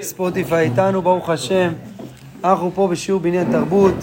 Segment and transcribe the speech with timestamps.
[0.00, 1.72] ספוטיפיי איתנו, ברוך השם.
[2.44, 3.94] אנחנו פה בשיעור בעניין תרבות.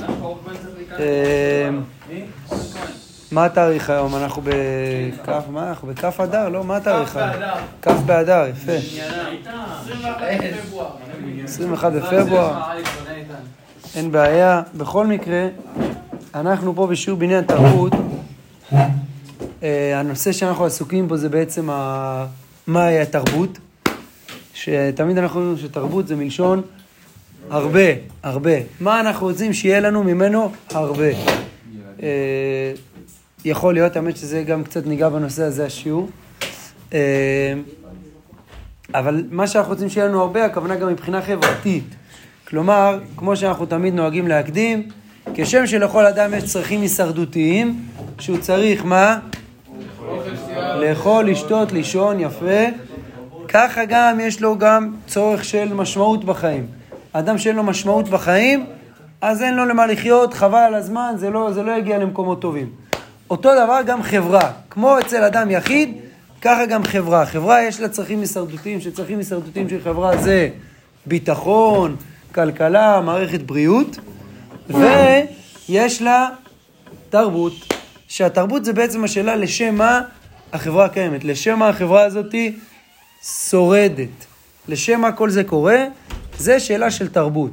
[1.00, 1.70] אה,
[3.32, 4.15] מה התאריך היום?
[4.15, 5.70] אנחנו בכף, מה?
[5.70, 6.50] אנחנו בכף אדר?
[6.50, 7.44] לא, מה התאריך היום?
[7.81, 8.71] כף באדר, יפה.
[11.43, 12.61] 21 בפברואר.
[13.96, 14.61] אין בעיה.
[14.77, 15.48] בכל מקרה,
[16.36, 17.93] אנחנו פה בשיעור בעניין תרבות.
[19.64, 21.70] אה, הנושא שאנחנו עסוקים בו זה בעצם
[22.68, 23.57] מהי התרבות.
[24.64, 26.62] שתמיד אנחנו אומרים שתרבות זה מלשון
[27.50, 27.89] הרבה,
[28.24, 28.52] הרבה.
[28.79, 30.52] מה אנחנו רוצים שיהיה לנו ממנו?
[30.71, 31.10] הרבה.
[32.03, 32.73] אה,
[33.45, 36.09] יכול להיות, האמת שזה גם קצת ניגע בנושא הזה השיעור.
[36.94, 37.53] אה,
[38.94, 41.95] אבל מה שאנחנו רוצים שיהיה לנו הרבה, הכוונה גם מבחינה חברתית.
[42.47, 44.88] כלומר, כמו שאנחנו תמיד נוהגים להקדים,
[45.33, 47.86] כשם שלכל אדם יש צרכים הישרדותיים,
[48.19, 49.19] שהוא צריך מה?
[50.55, 52.89] לאכול, לשתות, לישון, יפה.
[53.53, 56.67] ככה גם יש לו גם צורך של משמעות בחיים.
[57.12, 58.66] אדם שאין לו משמעות בחיים,
[59.22, 62.69] אז אין לו למה לחיות, חבל על הזמן, זה לא, זה לא יגיע למקומות טובים.
[63.30, 64.52] אותו דבר גם חברה.
[64.69, 65.97] כמו אצל אדם יחיד,
[66.41, 67.25] ככה גם חברה.
[67.25, 70.50] חברה יש לה צרכים הישרדותיים, שצרכים הישרדותיים של חברה זה
[71.06, 71.95] ביטחון,
[72.36, 73.97] כלכלה, מערכת בריאות,
[74.69, 76.30] ויש לה
[77.09, 77.53] תרבות,
[78.08, 80.02] שהתרבות זה בעצם השאלה לשם מה
[80.53, 82.53] החברה קיימת, לשם מה החברה הזאתי
[83.23, 84.25] שורדת.
[84.67, 85.86] לשם מה כל זה קורה?
[86.38, 87.52] זה שאלה של תרבות.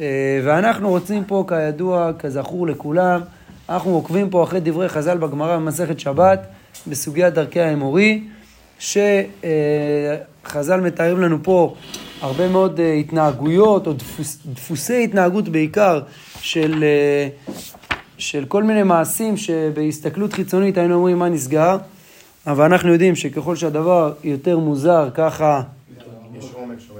[0.00, 3.20] אה, ואנחנו רוצים פה, כידוע, כזכור לכולם,
[3.68, 6.46] אנחנו עוקבים פה אחרי דברי חז"ל בגמרא במסכת שבת,
[6.86, 8.22] בסוגיית דרכי האמורי,
[8.78, 11.74] שחז"ל מתארים לנו פה
[12.20, 16.00] הרבה מאוד אה, התנהגויות, או דפוס, דפוסי התנהגות בעיקר,
[16.40, 17.28] של, אה,
[18.18, 21.76] של כל מיני מעשים שבהסתכלות חיצונית היינו אומרים מה נסגר.
[22.46, 25.62] אבל אנחנו יודעים שככל שהדבר יותר מוזר, ככה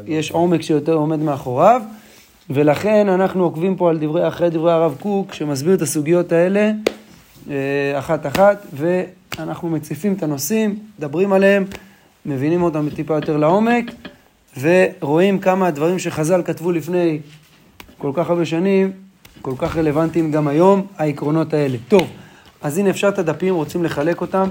[0.06, 1.82] יש עומק שיותר עומד מאחוריו,
[2.50, 6.70] ולכן אנחנו עוקבים פה על דברי, אחרי דברי הרב קוק, שמסביר את הסוגיות האלה
[7.50, 11.64] אה, אחת-אחת, ואנחנו מציפים את הנושאים, מדברים עליהם,
[12.26, 13.84] מבינים אותם טיפה יותר לעומק,
[14.60, 17.18] ורואים כמה הדברים שחז"ל כתבו לפני
[17.98, 18.92] כל כך הרבה שנים,
[19.42, 21.78] כל כך רלוונטיים גם היום, העקרונות האלה.
[21.88, 22.08] טוב,
[22.62, 24.48] אז הנה אפשר את הדפים, רוצים לחלק אותם.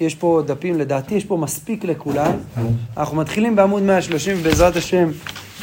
[0.00, 2.32] יש פה דפים, לדעתי יש פה מספיק לכולם.
[2.96, 5.08] אנחנו מתחילים בעמוד 130, ובעזרת השם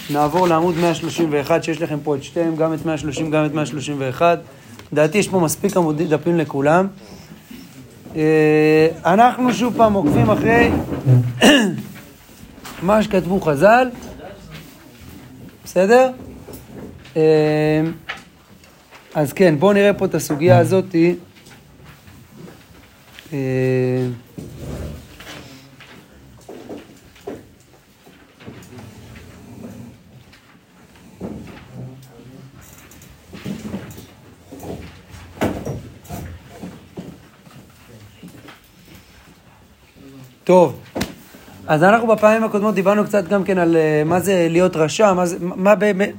[0.09, 4.39] נעבור לעמוד 131, שיש לכם פה את שתיהם, גם את 130, גם את 131.
[4.91, 6.87] לדעתי יש פה מספיק עמוד דפים לכולם.
[8.15, 10.71] אה, אנחנו שוב פעם עוקבים אחרי
[12.81, 13.89] מה שכתבו חז"ל,
[15.63, 16.11] בסדר?
[17.17, 17.21] אה,
[19.15, 21.15] אז כן, בואו נראה פה את הסוגיה הזאתי.
[23.33, 24.07] אה,
[40.43, 40.79] טוב,
[41.67, 45.25] אז אנחנו בפעמים הקודמות דיברנו קצת גם כן על אה, מה זה להיות רשע, מה
[45.25, 46.11] זה, מה באמת,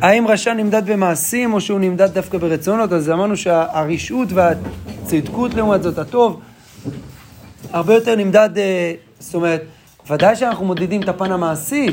[0.00, 4.28] האם רשע נמדד במעשים או שהוא נמדד דווקא ברצונות, אז אמרנו שהרשעות
[5.02, 6.40] והצדקות לעומת זאת, הטוב,
[7.72, 9.62] הרבה יותר נמדד, אה, זאת אומרת,
[10.10, 11.86] ודאי שאנחנו מודדים את הפן המעשי,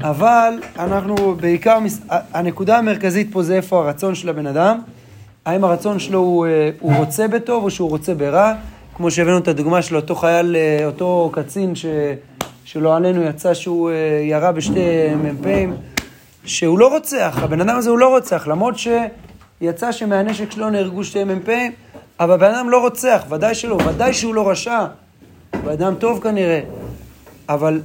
[0.00, 1.78] אבל אנחנו בעיקר,
[2.08, 4.80] הנקודה המרכזית פה זה איפה הרצון של הבן אדם,
[5.46, 8.54] האם הרצון שלו הוא, אה, הוא רוצה בטוב או שהוא רוצה ברע,
[8.94, 11.86] כמו שהבאנו את הדוגמה של אותו חייל, אה, אותו קצין ש,
[12.64, 13.90] שלא עלינו יצא שהוא
[14.22, 15.76] ירה בשתי מ"פים,
[16.44, 21.24] שהוא לא רוצח, הבן אדם הזה הוא לא רוצח, למרות שיצא שמהנשק שלו נהרגו שתי
[21.24, 21.72] מ"פים,
[22.20, 24.86] אבל הבן אדם לא רוצח, ודאי שלא, ודאי שהוא לא רשע,
[25.62, 26.60] הוא אדם טוב כנראה,
[27.48, 27.80] אבל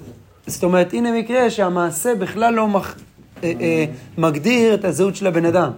[0.48, 2.96] זאת אומרת, הנה מקרה שהמעשה בכלל לא מח...
[3.44, 3.86] אה, אה,
[4.18, 5.72] מגדיר את הזהות של הבן אדם.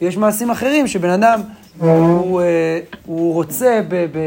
[0.00, 1.40] יש מעשים אחרים שבן אדם,
[1.78, 4.18] הוא, אה, הוא רוצה ב, ב,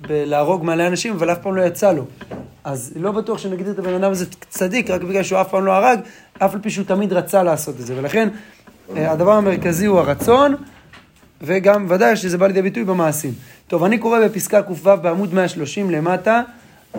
[0.00, 2.04] בלהרוג מלא אנשים, אבל אף פעם לא יצא לו.
[2.64, 5.72] אז לא בטוח שנגדיר את הבן אדם הזה צדיק, רק בגלל שהוא אף פעם לא
[5.72, 5.98] הרג,
[6.38, 7.94] אף על פי שהוא תמיד רצה לעשות את זה.
[7.96, 8.28] ולכן,
[8.96, 10.54] אה, הדבר המרכזי הוא הרצון,
[11.46, 13.32] וגם ודאי שזה בא לידי ביטוי במעשים.
[13.68, 16.42] טוב, אני קורא בפסקה ק"ו בעמוד 130 למטה,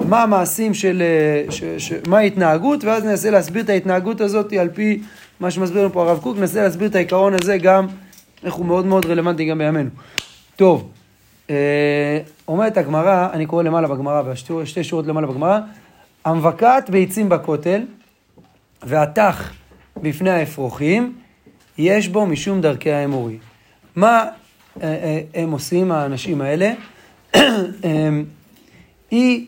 [0.02, 4.70] מה המעשים של, אה, ש, ש, מה ההתנהגות, ואז ננסה להסביר את ההתנהגות הזאת על
[4.70, 5.02] פי
[5.40, 7.88] מה שמסביר לנו פה הרב קוק, ננסה להסביר את העיקרון הזה גם,
[8.44, 9.90] איך הוא מאוד מאוד רלוונטי גם בימינו.
[10.56, 10.90] טוב,
[11.50, 15.60] אה, אומרת הגמרא, אני קורא למעלה בגמרא, בשתי שורות למעלה בגמרא,
[16.26, 17.82] המבקעת ביצים בכותל
[18.84, 19.54] והתח
[20.02, 21.16] בפני האפרוחים,
[21.78, 23.38] יש בו משום דרכי האמורי.
[23.96, 24.26] מה
[24.82, 26.74] אה, אה, הם עושים, האנשים האלה?
[29.12, 29.46] היא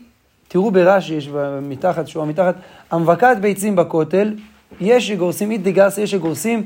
[0.48, 1.30] תראו ברש"י, יש
[1.62, 2.56] מתחת, שורה מתחת,
[2.92, 4.36] המבקעת ביצים בכותל,
[4.82, 6.64] יש שגורסים אית דגרס, יש שגורסים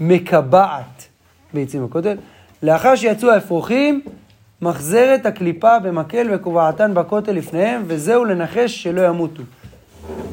[0.00, 1.08] מקבעת
[1.54, 2.16] ביצים בכותל.
[2.62, 4.00] לאחר שיצאו האפרוחים,
[4.62, 9.42] מחזרת הקליפה במקל וקובעתן בכותל לפניהם, וזהו לנחש שלא ימותו.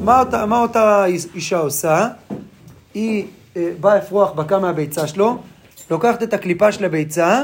[0.04, 1.04] מה אותה, מה אותה
[1.34, 2.08] אישה עושה?
[2.94, 3.26] היא
[3.56, 5.38] אה, באה אפרוח בקע מהביצה שלו,
[5.90, 7.42] לוקחת את הקליפה של הביצה,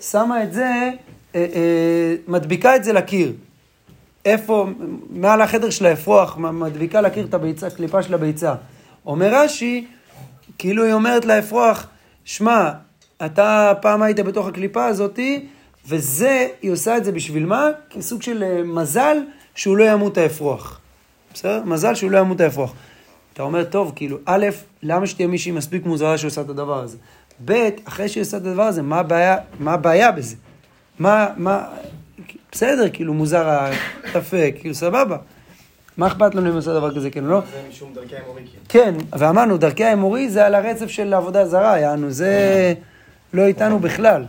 [0.00, 0.90] שמה את זה,
[1.34, 3.32] אה, אה, מדביקה את זה לקיר.
[4.24, 4.66] איפה,
[5.10, 8.54] מעל החדר של האפרוח, מדביקה לקיר את הביצה, הקליפה של הביצה.
[9.06, 9.86] אומר רש"י,
[10.58, 11.86] כאילו היא אומרת לאפרוח,
[12.24, 12.70] שמע,
[13.24, 15.46] אתה פעם היית בתוך הקליפה הזאתי,
[15.86, 17.68] וזה, היא עושה את זה בשביל מה?
[17.90, 19.16] כסוג של אה, מזל
[19.54, 20.80] שהוא לא ימות האפרוח.
[21.34, 21.62] בסדר?
[21.64, 22.74] מזל שהוא לא ימות האפרוח.
[23.32, 24.46] אתה אומר, טוב, כאילו, א',
[24.82, 26.96] למה שתהיה מישהי מספיק מוזרה שעושה את הדבר הזה?
[27.44, 30.36] ב', אחרי שהיא עושה את הדבר הזה, מה הבעיה, מה הבעיה בזה?
[30.98, 31.64] מה, מה,
[32.52, 33.48] בסדר, כאילו מוזר
[34.04, 35.16] היפה, כאילו סבבה.
[35.96, 37.40] מה אכפת לנו אם עושה דבר כזה, כן או לא?
[37.52, 38.42] זה משום דרכי האמורי.
[38.68, 42.74] כן, ואמרנו, דרכי האמורי זה על הרצף של עבודה זרה, יענו, זה
[43.32, 44.24] לא איתנו בכלל.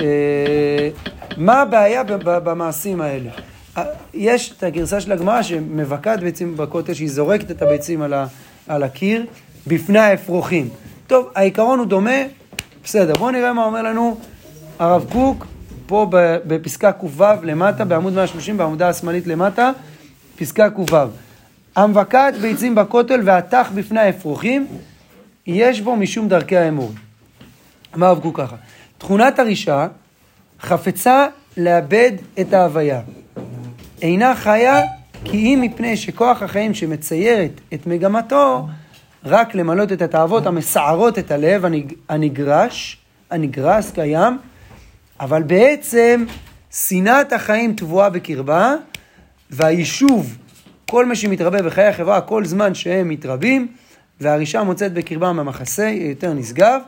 [0.00, 0.88] אה,
[1.36, 3.30] מה הבעיה במעשים האלה?
[3.76, 8.14] אה, יש את הגרסה של הגמרא שמבכה את ביצים בכותל, שהיא זורקת את הביצים על,
[8.14, 8.26] ה,
[8.68, 9.26] על הקיר
[9.66, 10.68] בפני האפרוחים.
[11.06, 12.20] טוב, העיקרון הוא דומה,
[12.84, 14.18] בסדר, בואו נראה מה אומר לנו
[14.78, 15.46] הרב קוק
[15.86, 16.06] פה
[16.46, 19.70] בפסקה ק"ו למטה, בעמוד 130, בעמודה השמאלית למטה,
[20.36, 20.96] פסקה ק"ו.
[21.76, 24.66] המבקעת ביצים בכותל והטח בפני האפרוחים,
[25.46, 26.92] יש בו משום דרכי האמור.
[27.94, 28.56] אמר הרב קוק ככה,
[28.98, 29.86] תכונת הרישה
[30.60, 31.26] חפצה
[31.56, 33.00] לאבד את ההוויה.
[34.02, 34.80] אינה חיה
[35.24, 38.66] כי אם מפני שכוח החיים שמציירת את מגמתו,
[39.26, 41.64] רק למלות את התאוות המסערות את הלב
[42.08, 42.98] הנגרש,
[43.30, 44.38] הנגרס קיים,
[45.20, 46.24] אבל בעצם
[46.70, 48.74] שנאת החיים טבועה בקרבה,
[49.50, 50.36] והיישוב,
[50.90, 53.68] כל מה שמתרבה בחיי החברה, כל זמן שהם מתרבים,
[54.20, 56.80] והרישה מוצאת בקרבם המחסה, יותר נשגב,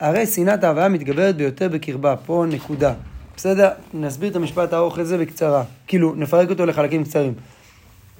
[0.00, 2.14] הרי שנאת ההוויה מתגברת ביותר בקרבה.
[2.26, 2.92] פה נקודה.
[3.36, 3.68] בסדר?
[3.94, 5.62] נסביר את המשפט הארוך הזה בקצרה.
[5.86, 7.34] כאילו, נפרק אותו לחלקים קצרים.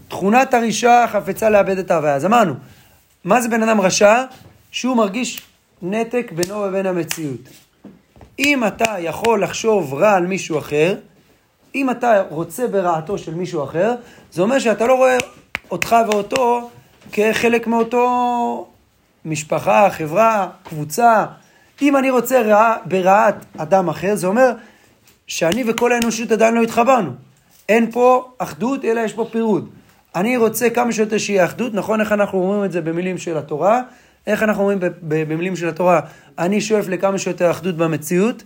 [0.08, 2.14] תכונת הרישה חפצה לאבד את ההוויה.
[2.14, 2.55] אז אמרנו,
[3.26, 4.25] מה זה בן אדם רשע?
[4.70, 5.43] שהוא מרגיש
[5.82, 7.40] נתק בינו ובין המציאות.
[8.38, 10.96] אם אתה יכול לחשוב רע על מישהו אחר,
[11.75, 13.94] אם אתה רוצה ברעתו של מישהו אחר,
[14.32, 15.17] זה אומר שאתה לא רואה
[15.70, 16.70] אותך ואותו
[17.12, 18.69] כחלק מאותו
[19.25, 21.25] משפחה, חברה, קבוצה.
[21.82, 24.52] אם אני רוצה רע, ברעת אדם אחר, זה אומר
[25.26, 27.11] שאני וכל האנושות עדיין לא התחברנו.
[27.69, 29.70] אין פה אחדות, אלא יש פה פירוד.
[30.16, 33.82] אני רוצה כמה שיותר שיהיה אחדות, נכון איך אנחנו אומרים את זה במילים של התורה?
[34.26, 36.00] איך אנחנו אומרים במילים של התורה?
[36.38, 38.42] אני שואף לכמה שיותר אחדות במציאות.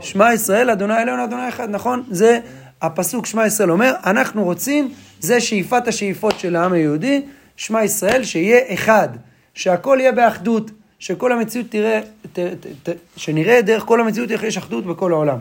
[0.00, 2.02] שמע ישראל, אדוני אלוהינו, אדוני אחד, נכון?
[2.10, 2.40] זה
[2.82, 7.22] הפסוק שמע ישראל אומר, אנחנו רוצים, זה שאיפת השאיפות של העם היהודי,
[7.56, 9.08] שמע ישראל, שיהיה אחד,
[9.54, 12.00] שהכל יהיה באחדות, שכל המציאות תראה,
[12.32, 15.38] ת, ת, ת, שנראה דרך כל המציאות איך יש אחדות בכל העולם.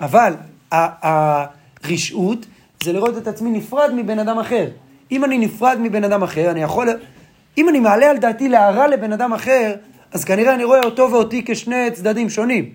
[0.00, 0.32] אבל
[0.70, 2.46] הרשעות
[2.86, 4.66] זה לראות את עצמי נפרד מבן אדם אחר.
[5.12, 6.88] אם אני נפרד מבן אדם אחר, אני יכול...
[7.58, 9.74] אם אני מעלה על דעתי להרע לבן אדם אחר,
[10.12, 12.70] אז כנראה אני רואה אותו ואותי כשני צדדים שונים.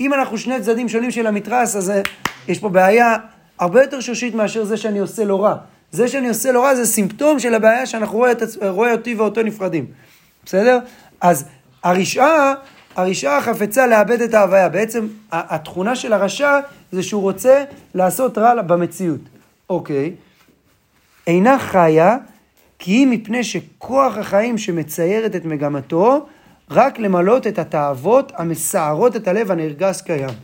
[0.00, 2.00] אם אנחנו שני צדדים שונים של המתרס, אז אה,
[2.48, 3.16] יש פה בעיה
[3.58, 5.56] הרבה יותר שורשית מאשר זה שאני עושה לו רע.
[5.92, 9.42] זה שאני עושה לו רע זה סימפטום של הבעיה שאנחנו רואה, את, רואה אותי ואותו
[9.42, 9.86] נפרדים.
[10.44, 10.78] בסדר?
[11.20, 11.44] אז
[11.82, 12.54] הרשעה,
[12.96, 14.68] הרשעה חפצה לאבד את ההוויה.
[14.68, 16.58] בעצם התכונה של הרשע
[16.92, 19.35] זה שהוא רוצה לעשות רע במציאות.
[19.70, 20.14] אוקיי.
[21.26, 22.16] אינה חיה
[22.78, 26.26] כי היא מפני שכוח החיים שמציירת את מגמתו
[26.70, 30.34] רק למלות את התאוות המסערות את הלב הנרגס קיים.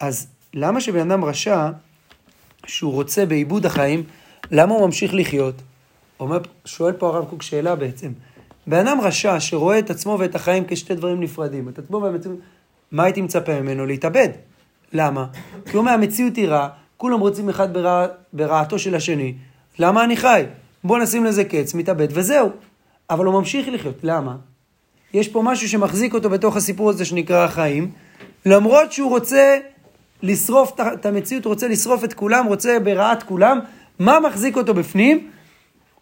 [0.00, 1.70] אז למה שבן אדם רשע,
[2.66, 4.02] שהוא רוצה בעיבוד החיים,
[4.50, 5.54] למה הוא ממשיך לחיות?
[6.20, 8.12] אומר, שואל פה הרב קוק שאלה בעצם.
[8.66, 12.38] בן אדם רשע שרואה את עצמו ואת החיים כשתי דברים נפרדים, את עצמו והמציאות,
[12.92, 13.86] מה הייתי מצפה ממנו?
[13.86, 14.28] להתאבד.
[14.92, 15.26] למה?
[15.64, 16.68] כי הוא אומר, המציאות היא רע,
[17.02, 19.34] כולם רוצים אחד ברע, ברעתו של השני,
[19.78, 20.44] למה אני חי?
[20.84, 22.50] בוא נשים לזה קץ, מתאבד וזהו.
[23.10, 24.36] אבל הוא ממשיך לחיות, למה?
[25.14, 27.90] יש פה משהו שמחזיק אותו בתוך הסיפור הזה שנקרא החיים,
[28.46, 29.58] למרות שהוא רוצה
[30.22, 33.60] לשרוף את המציאות, רוצה לשרוף את כולם, רוצה ברעת כולם,
[33.98, 35.30] מה מחזיק אותו בפנים?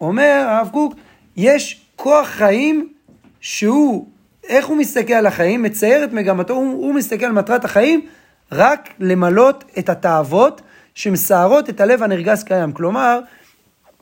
[0.01, 0.95] אומר הרב קוק,
[1.37, 2.93] יש כוח חיים
[3.41, 4.09] שהוא,
[4.49, 5.63] איך הוא מסתכל על החיים?
[5.63, 8.07] מצייר את מגמתו, הוא, הוא מסתכל על מטרת החיים
[8.53, 10.61] רק למלות את התאוות
[10.95, 12.73] שמסערות את הלב הנרגס קיים.
[12.73, 13.21] כלומר,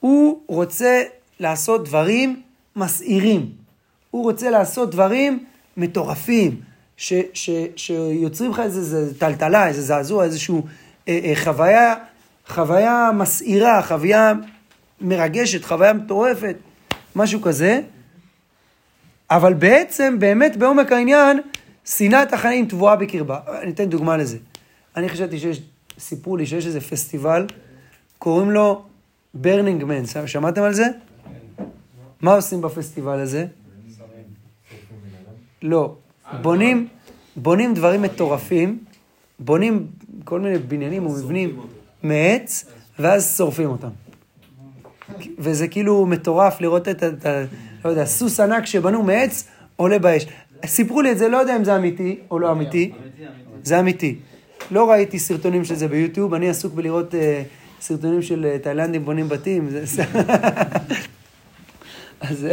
[0.00, 1.02] הוא רוצה
[1.40, 2.42] לעשות דברים
[2.76, 3.50] מסעירים.
[4.10, 5.44] הוא רוצה לעשות דברים
[5.76, 6.60] מטורפים,
[6.96, 10.54] ש, ש, שיוצרים לך איזה טלטלה, איזה זעזוע, איזושהי
[11.08, 11.94] אה, אה, חוויה,
[12.48, 14.32] חוויה מסעירה, חוויה
[15.00, 16.56] מרגשת, חוויה מטורפת,
[17.16, 17.80] משהו כזה.
[19.30, 21.40] אבל בעצם, באמת בעומק העניין,
[21.84, 23.38] שנאת החיים טבועה בקרבה.
[23.62, 24.38] אני אתן דוגמה לזה.
[24.96, 25.60] אני חשבתי שיש,
[25.98, 27.46] סיפרו לי שיש איזה פסטיבל,
[28.18, 28.82] קוראים לו
[29.34, 30.86] Burning Man, שמעתם על זה?
[32.20, 33.46] מה עושים בפסטיבל הזה?
[35.62, 35.94] לא.
[36.42, 36.88] בונים,
[37.36, 38.78] בונים דברים מטורפים,
[39.38, 39.86] בונים
[40.24, 41.60] כל מיני בניינים ומבנים
[42.02, 42.64] מעץ,
[42.98, 43.88] ואז שורפים אותם.
[45.38, 47.44] וזה כאילו מטורף לראות את ה...
[47.84, 50.26] לא יודע, סוס ענק שבנו מעץ, עולה באש.
[50.66, 52.92] סיפרו לי את זה, לא יודע אם זה אמיתי או לא אמיתי.
[53.62, 54.18] זה אמיתי.
[54.70, 57.16] לא ראיתי סרטונים של זה ביוטיוב, אני עסוק בלראות uh,
[57.80, 59.68] סרטונים של uh, תאילנדים בונים בתים.
[59.70, 60.04] זה...
[62.20, 62.46] אז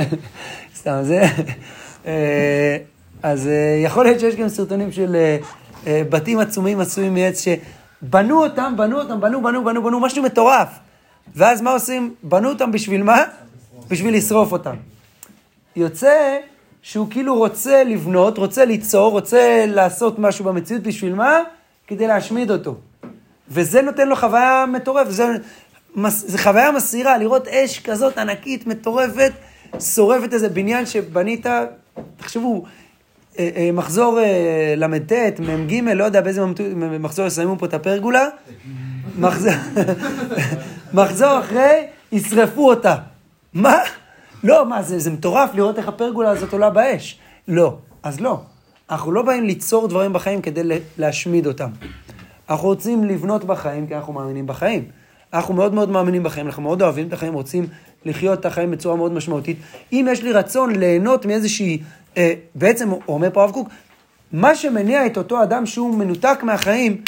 [0.75, 1.23] סתם, זה...
[2.03, 2.07] Uh,
[3.23, 5.45] אז uh, יכול להיות שיש גם סרטונים של uh,
[5.83, 10.69] uh, בתים עצומים עשויים מעץ שבנו אותם, בנו אותם, בנו, בנו, בנו, בנו, משהו מטורף.
[11.35, 12.13] ואז מה עושים?
[12.23, 13.23] בנו אותם בשביל מה?
[13.89, 14.75] בשביל לשרוף אותם.
[15.75, 16.37] יוצא
[16.81, 21.39] שהוא כאילו רוצה לבנות, רוצה ליצור, רוצה לעשות משהו במציאות, בשביל מה?
[21.87, 22.75] כדי להשמיד אותו.
[23.49, 25.25] וזה נותן לו חוויה מטורפת, זה,
[26.09, 29.31] זה חוויה מסעירה, לראות אש כזאת ענקית, מטורפת,
[29.79, 31.45] שורפת איזה בניין שבנית,
[32.17, 32.65] תחשבו,
[33.39, 36.41] אה, אה, מחזור אה, ל"ט, מ"ג, לא יודע באיזה
[36.99, 38.27] מחזור יסיימו פה את הפרגולה,
[39.17, 39.53] מחזור,
[40.93, 42.95] מחזור אחרי, ישרפו אותה.
[43.53, 43.77] מה?
[44.43, 47.19] לא, מה זה, זה מטורף לראות איך הפרגולה הזאת עולה באש.
[47.47, 48.41] לא, אז לא.
[48.89, 50.61] אנחנו לא באים ליצור דברים בחיים כדי
[50.97, 51.69] להשמיד אותם.
[52.49, 54.83] אנחנו רוצים לבנות בחיים כי אנחנו מאמינים בחיים.
[55.33, 57.67] אנחנו מאוד מאוד מאמינים בחיים, אנחנו מאוד אוהבים את החיים, רוצים
[58.05, 59.57] לחיות את החיים בצורה מאוד משמעותית.
[59.93, 61.81] אם יש לי רצון ליהנות מאיזושהי,
[62.17, 63.69] אה, בעצם, אומר פה הרב קוק,
[64.31, 67.01] מה שמניע את אותו אדם שהוא מנותק מהחיים,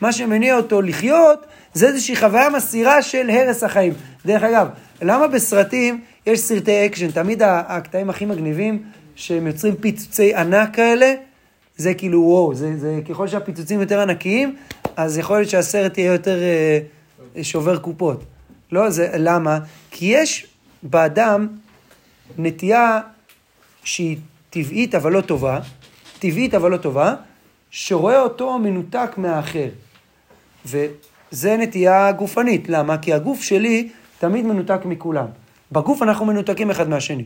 [0.00, 3.92] מה שמניע אותו לחיות, זה איזושהי חוויה מסעירה של הרס החיים.
[4.26, 4.68] דרך אגב,
[5.02, 8.82] למה בסרטים יש סרטי אקשן, תמיד הקטעים הכי מגניבים,
[9.22, 11.14] שהם יוצרים פיצוצי ענק כאלה,
[11.76, 14.56] זה כאילו וואו, זה, זה ככל שהפיצוצים יותר ענקיים,
[14.96, 16.38] אז יכול להיות שהסרט יהיה יותר
[17.36, 18.24] אה, שובר קופות.
[18.72, 19.58] לא, זה, למה?
[19.90, 20.46] כי יש
[20.82, 21.48] באדם
[22.38, 23.00] נטייה
[23.84, 24.16] שהיא
[24.50, 25.60] טבעית אבל לא טובה,
[26.18, 27.14] טבעית אבל לא טובה,
[27.70, 29.68] שרואה אותו מנותק מהאחר.
[30.66, 32.68] וזה נטייה גופנית.
[32.68, 32.98] למה?
[32.98, 33.88] כי הגוף שלי
[34.18, 35.26] תמיד מנותק מכולם.
[35.72, 37.24] בגוף אנחנו מנותקים אחד מהשני.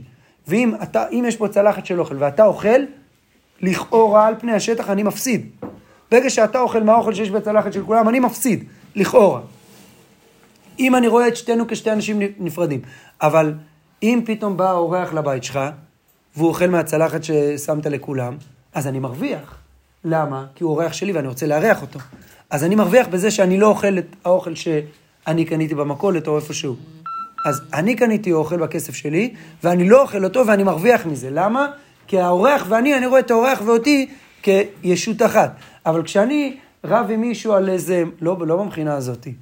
[0.49, 2.81] ואם אתה, אם יש פה צלחת של אוכל ואתה אוכל,
[3.61, 5.51] לכאורה על פני השטח אני מפסיד.
[6.11, 9.41] ברגע שאתה אוכל מהאוכל שיש בצלחת של כולם, אני מפסיד, לכאורה.
[10.79, 12.81] אם אני רואה את שתינו כשתי אנשים נפרדים.
[13.23, 13.55] אבל
[14.03, 15.61] אם פתאום בא אורח לבית שלך,
[16.37, 18.37] והוא אוכל מהצלחת ששמת לכולם,
[18.75, 19.59] אז אני מרוויח.
[20.05, 20.47] למה?
[20.55, 21.99] כי הוא אורח שלי ואני רוצה לארח אותו.
[22.51, 26.77] אז אני מרוויח בזה שאני לא אוכל את האוכל שאני קניתי במכולת או איפשהו.
[27.47, 29.35] אז אני קניתי אוכל בכסף שלי,
[29.65, 31.29] ואני לא אוכל אותו ואני מרוויח מזה.
[31.31, 31.67] למה?
[32.07, 34.09] כי האורח ואני, אני רואה את האורח ואותי
[34.43, 35.57] כישות אחת.
[35.87, 39.35] אבל כשאני רב עם מישהו על איזה, לא, לא במכינה הזאתי,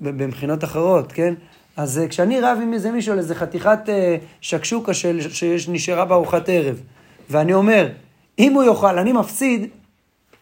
[0.00, 1.34] במכינות אחרות, כן?
[1.76, 5.20] אז אה, כשאני רב עם איזה מישהו על איזה חתיכת אה, שקשוקה של,
[5.58, 6.80] שנשארה בארוחת ערב,
[7.30, 7.88] ואני אומר,
[8.38, 9.66] אם הוא יאכל, אני מפסיד,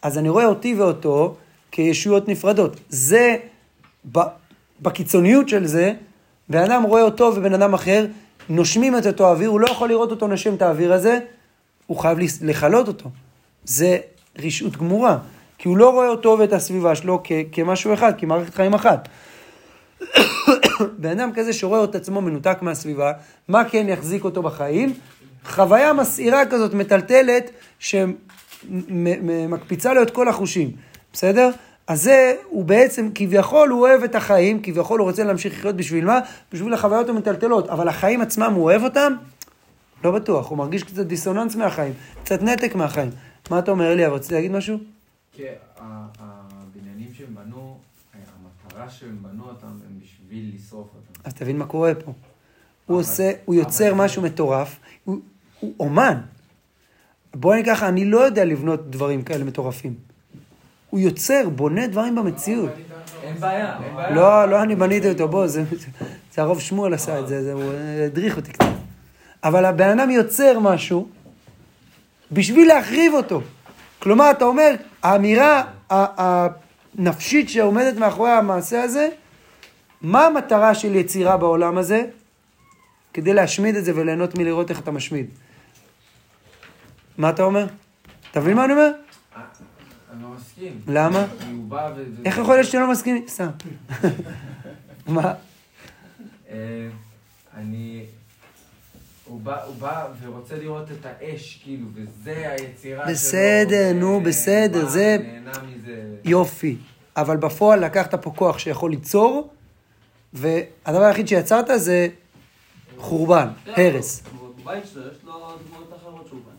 [0.02, 1.36] אז אני רואה אותי ואותו
[1.70, 2.80] כישויות נפרדות.
[2.88, 3.36] זה,
[4.82, 5.92] בקיצוניות של זה,
[6.50, 8.06] בן אדם רואה אותו ובן אדם אחר,
[8.48, 11.18] נושמים את אותו אוויר, הוא לא יכול לראות אותו נושם את האוויר הזה,
[11.86, 13.10] הוא חייב לכלות אותו.
[13.64, 13.98] זה
[14.38, 15.18] רשעות גמורה,
[15.58, 19.08] כי הוא לא רואה אותו ואת הסביבה שלו כ- כמשהו אחד, כמערכת חיים אחת.
[20.98, 23.12] בן אדם כזה שרואה את עצמו מנותק מהסביבה,
[23.48, 24.94] מה כן יחזיק אותו בחיים?
[25.44, 30.70] חוויה מסעירה כזאת, מטלטלת, שמקפיצה לו את כל החושים,
[31.12, 31.50] בסדר?
[31.88, 36.04] אז זה, הוא בעצם, כביכול הוא אוהב את החיים, כביכול הוא רוצה להמשיך לחיות בשביל
[36.04, 36.21] מה?
[36.52, 39.12] בשביל החוויות המטלטלות, אבל החיים עצמם, הוא אוהב אותם?
[40.04, 41.92] לא בטוח, הוא מרגיש קצת דיסוננס מהחיים,
[42.25, 43.11] קצת נתק מהחיים.
[43.50, 44.78] מה אתה אומר לי, רצית להגיד משהו?
[45.33, 47.78] כן, הבניינים שהם בנו,
[48.14, 51.21] המטרה שהם בנו אותם הם בשביל לשרוף אותם.
[51.25, 52.12] אז תבין מה קורה פה.
[52.87, 55.21] הוא עושה, הוא יוצר משהו מטורף, הוא
[55.80, 56.21] אומן.
[57.35, 60.07] בוא ככה, אני לא יודע לבנות דברים כאלה מטורפים.
[60.90, 62.71] הוא יוצר, בונה דברים במציאות.
[63.23, 64.11] אין בעיה, אין בעיה.
[64.11, 65.64] לא, לא אני בניתי אותו, בוא, זה,
[66.35, 67.73] זה הרוב שמואל עשה את זה, זה, הוא
[68.07, 68.66] הדריך אותי קצת.
[69.45, 71.09] אבל הבן אדם יוצר משהו
[72.33, 73.40] בשביל להחריב אותו.
[73.99, 79.09] כלומר, אתה אומר, האמירה הנפשית שעומדת מאחורי המעשה הזה,
[80.02, 82.04] מה המטרה של יצירה בעולם הזה?
[83.14, 85.26] כדי להשמיד את זה וליהנות מלראות איך אתה משמיד.
[87.18, 87.66] מה אתה אומר?
[88.30, 88.90] אתה מבין מה אני אומר?
[90.18, 90.80] אני לא מסכים.
[90.88, 91.26] למה?
[92.25, 93.25] איך יכול להיות שאתה לא מסכים?
[93.28, 93.48] סתם.
[95.06, 95.34] מה?
[96.50, 96.88] אה,
[97.56, 98.04] אני...
[99.25, 103.14] הוא בא, הוא בא ורוצה לראות את האש, כאילו, וזה היצירה שלו.
[103.14, 106.16] בסדר, נו, בסדר, מה, זה- נהנה מזה.
[106.25, 106.76] יופי.
[107.16, 109.50] אבל בפועל לקחת פה כוח שיכול ליצור,
[110.32, 112.08] והדבר היחיד שיצרת זה
[112.98, 114.22] חורבן, הרס.
[114.62, 115.32] בבית שלו יש לו
[115.68, 116.54] דמויות אחרות שהוא בנה.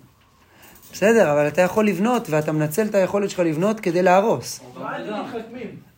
[1.00, 4.60] בסדר, אבל אתה יכול לבנות, ואתה מנצל את היכולת שלך לבנות כדי להרוס.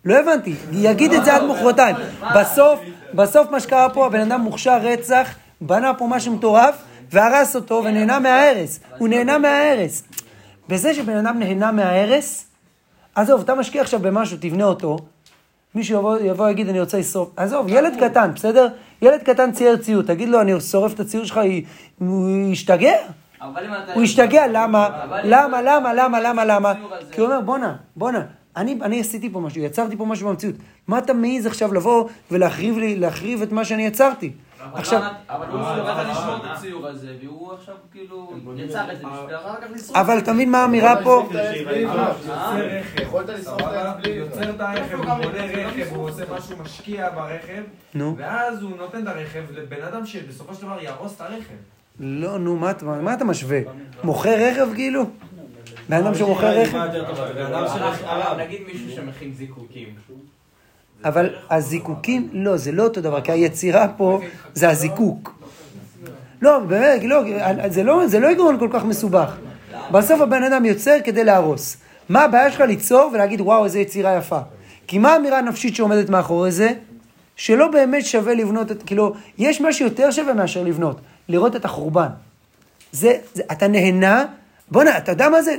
[0.06, 1.96] לא הבנתי, יגיד את זה עד מחרתיים.
[2.36, 2.80] בסוף,
[3.14, 6.76] בסוף מה שקרה פה, הבן אדם מוכשר רצח, בנה פה משהו מטורף,
[7.12, 8.80] והרס אותו ונהנה מההרס.
[8.98, 10.04] הוא נהנה מההרס.
[10.70, 12.46] בזה שבן אדם נהנה מההרס,
[13.16, 14.98] עזוב, אתה משקיע עכשיו במשהו, תבנה אותו,
[15.76, 17.30] מישהו יבוא, יבוא יגיד, אני רוצה לשרוף.
[17.38, 18.68] עזוב, ילד קטן, בסדר?
[19.02, 21.40] ילד קטן צייר ציור, תגיד לו, אני שורף את הציור שלך,
[22.00, 22.94] הוא ישתגע?
[23.94, 24.90] הוא השתגע, למה?
[25.24, 26.74] למה, למה, למה, למה, למה?
[27.12, 28.22] כי הוא אומר, בואנה, בואנה,
[28.56, 30.56] אני, אני עשיתי פה משהו, יצרתי פה משהו במציאות.
[30.88, 34.34] מה אתה מעז עכשיו לבוא ולהחריב לי, להחריב את מה שאני יצרתי?
[34.74, 39.36] עכשיו, אבל הוא רצה לשמור את הציור הזה, והוא עכשיו כאילו יצר את זה בשביל
[39.36, 39.98] אחר כך לשרוף.
[39.98, 41.30] אבל אתה מבין מה האמירה פה?
[43.02, 43.82] יכולת לשרוף את סבבה?
[43.82, 44.12] העץ הוא בלי...
[44.12, 47.62] יוצר את הרכב, הוא בונה רכב, הוא עושה משהו, משקיע ברכב,
[47.94, 48.16] נו.
[48.18, 51.56] ואז הוא נותן את הרכב לבן אדם שבסופו של דבר יהרוס את הרכב.
[52.00, 53.60] לא, נו, מה, אתה- מה אתה משווה?
[54.04, 55.04] מוכר רכב כאילו?
[55.90, 56.78] בן אדם שמוכר רכב?
[58.38, 59.88] נגיד מישהו שמכין זיקוקים.
[61.06, 64.20] אבל הזיקוקים, לא, זה לא אותו דבר, כי היצירה פה
[64.54, 65.34] זה הזיקוק.
[66.42, 67.22] לא, באמת, לא,
[67.68, 69.36] זה לא, זה לא עיקרון כל כך מסובך.
[69.92, 71.78] בסוף הבן אדם יוצר כדי להרוס.
[72.10, 74.40] מה הבעיה שלך ליצור ולהגיד, וואו, איזה יצירה יפה?
[74.88, 76.70] כי מה האמירה הנפשית שעומדת מאחורי זה?
[77.36, 81.00] שלא באמת שווה לבנות את, כאילו, יש משהו יותר שווה מאשר לבנות,
[81.32, 82.10] לראות את החורבן.
[82.92, 84.26] זה, זה אתה נהנה,
[84.72, 85.56] בואנה, אתה יודע מה זה?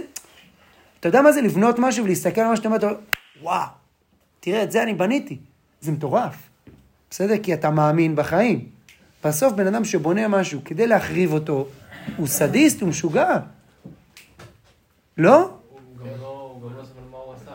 [1.00, 2.99] אתה יודע מה זה לבנות משהו ולהסתכל על מה שאתה אומר, אתה אומר,
[3.43, 3.67] וואו,
[4.41, 5.38] תראה, את זה אני בניתי.
[5.81, 6.37] זה מטורף.
[7.11, 7.35] בסדר?
[7.43, 8.69] כי אתה מאמין בחיים.
[9.25, 11.67] בסוף בן אדם שבונה משהו כדי להחריב אותו,
[12.17, 13.38] הוא סדיסט, הוא משוגע.
[15.19, 15.50] לא?
[15.69, 17.52] הוא גם לא גם לא מה הוא עשה.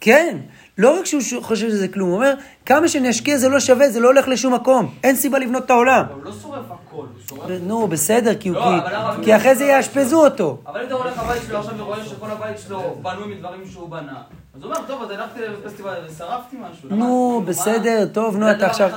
[0.00, 0.38] כן.
[0.78, 2.34] לא רק שהוא חושב שזה כלום, הוא אומר,
[2.66, 4.94] כמה שאני אשקיע זה לא שווה, זה לא הולך לשום מקום.
[5.04, 6.04] אין סיבה לבנות את העולם.
[6.14, 7.50] הוא לא שורף הכל, הוא שורף...
[7.62, 8.62] נו, בסדר, כי, הוא- לא,
[9.24, 10.58] כי, אבל אחרי זה יאשפזו אותו.
[10.66, 14.22] אבל אם אתה הולך לבית שלו עכשיו ורואה שכל הבית שלו בנוי מדברים שהוא בנה,
[14.56, 16.88] אז הוא אומר, טוב, אז הלכתי לפסטיבל ושרפתי משהו.
[16.90, 17.40] נו, כאילו?
[17.40, 18.90] בסדר, טוב, נו, אתה עכשיו...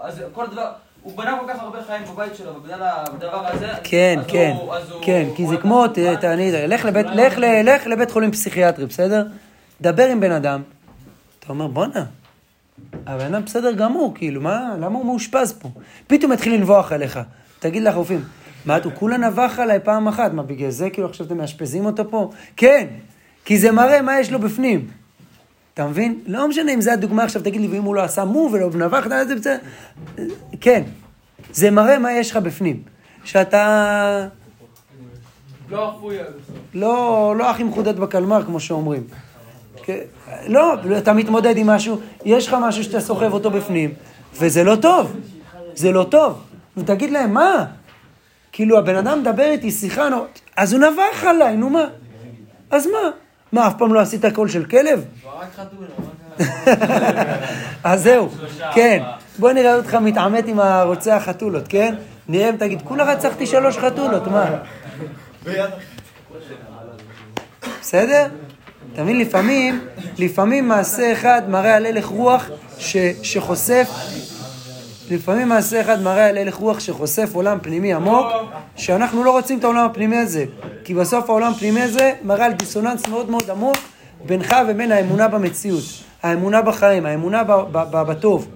[0.00, 0.66] אז כל דבר...
[1.02, 3.68] הוא בנה כל כך הרבה חיים בבית שלו, ובגלל הדבר הזה...
[3.84, 5.84] כן, אז כן, הוא- אז הוא- כן, כי זה כמו.
[6.20, 6.52] תעני,
[7.64, 9.26] לך לבית חולים פסיכיאטרי, בסדר?
[9.80, 10.62] דבר עם בן אדם.
[11.38, 12.04] אתה אומר, בואנה,
[13.06, 15.68] הבן אדם בסדר גמור, כאילו, מה, למה הוא מאושפז פה?
[16.06, 17.18] פתאום יתחיל לנבוח עליך.
[17.58, 18.24] תגיד לרופאים,
[18.64, 22.10] מה, הוא כולה נבח עליי פעם אחת, מה, בגלל זה כאילו עכשיו אתם מאשפזים אותו
[22.10, 22.30] פה?
[22.56, 22.86] כן,
[23.44, 24.88] כי זה מראה מה יש לו בפנים.
[25.74, 26.20] אתה מבין?
[26.26, 29.06] לא משנה אם זה הדוגמה עכשיו, תגיד לי, ואם הוא לא עשה מו ולא נבח,
[29.28, 29.56] זה בסדר.
[30.60, 30.82] כן,
[31.52, 32.82] זה מראה מה יש לך בפנים.
[33.24, 34.28] שאתה...
[35.70, 36.56] לא אפוי עד הסוף.
[36.74, 39.02] לא, לא הכי מחודד בקלמר, כמו שאומרים.
[39.86, 39.98] כן,
[40.46, 43.94] לא, אתה מתמודד עם משהו, יש לך משהו שאתה סוחב אותו בפנים,
[44.38, 45.16] וזה לא טוב.
[45.74, 46.42] זה לא טוב.
[46.76, 47.64] ותגיד להם, מה?
[48.52, 50.24] כאילו, הבן אדם מדבר איתי שיחה, נו,
[50.56, 51.84] אז הוא נבח עליי, נו מה?
[52.70, 53.10] אז מה?
[53.52, 55.04] מה, אף פעם לא עשית קול של כלב?
[57.84, 58.28] אז זהו,
[58.74, 59.02] כן.
[59.38, 61.94] בוא נראה אותך מתעמת עם הרוצח חתולות, כן?
[62.28, 64.44] נראה אם תגיד, כולה רצחתי שלוש חתולות, מה?
[67.80, 68.26] בסדר?
[68.96, 69.80] אתה מבין, לפעמים,
[70.18, 73.88] לפעמים מעשה אחד מראה על הלך רוח ש, שחושף,
[75.10, 78.26] לפעמים מעשה אחד מראה על הלך רוח שחושף עולם פנימי עמוק,
[78.76, 80.44] שאנחנו לא רוצים את העולם הפנימי הזה.
[80.84, 83.76] כי בסוף העולם הפנימי הזה מראה על דיסוננס מאוד מאוד עמוק
[84.26, 85.84] בינך ובין האמונה במציאות,
[86.22, 88.48] האמונה בחיים, האמונה ב, ב, ב, בטוב.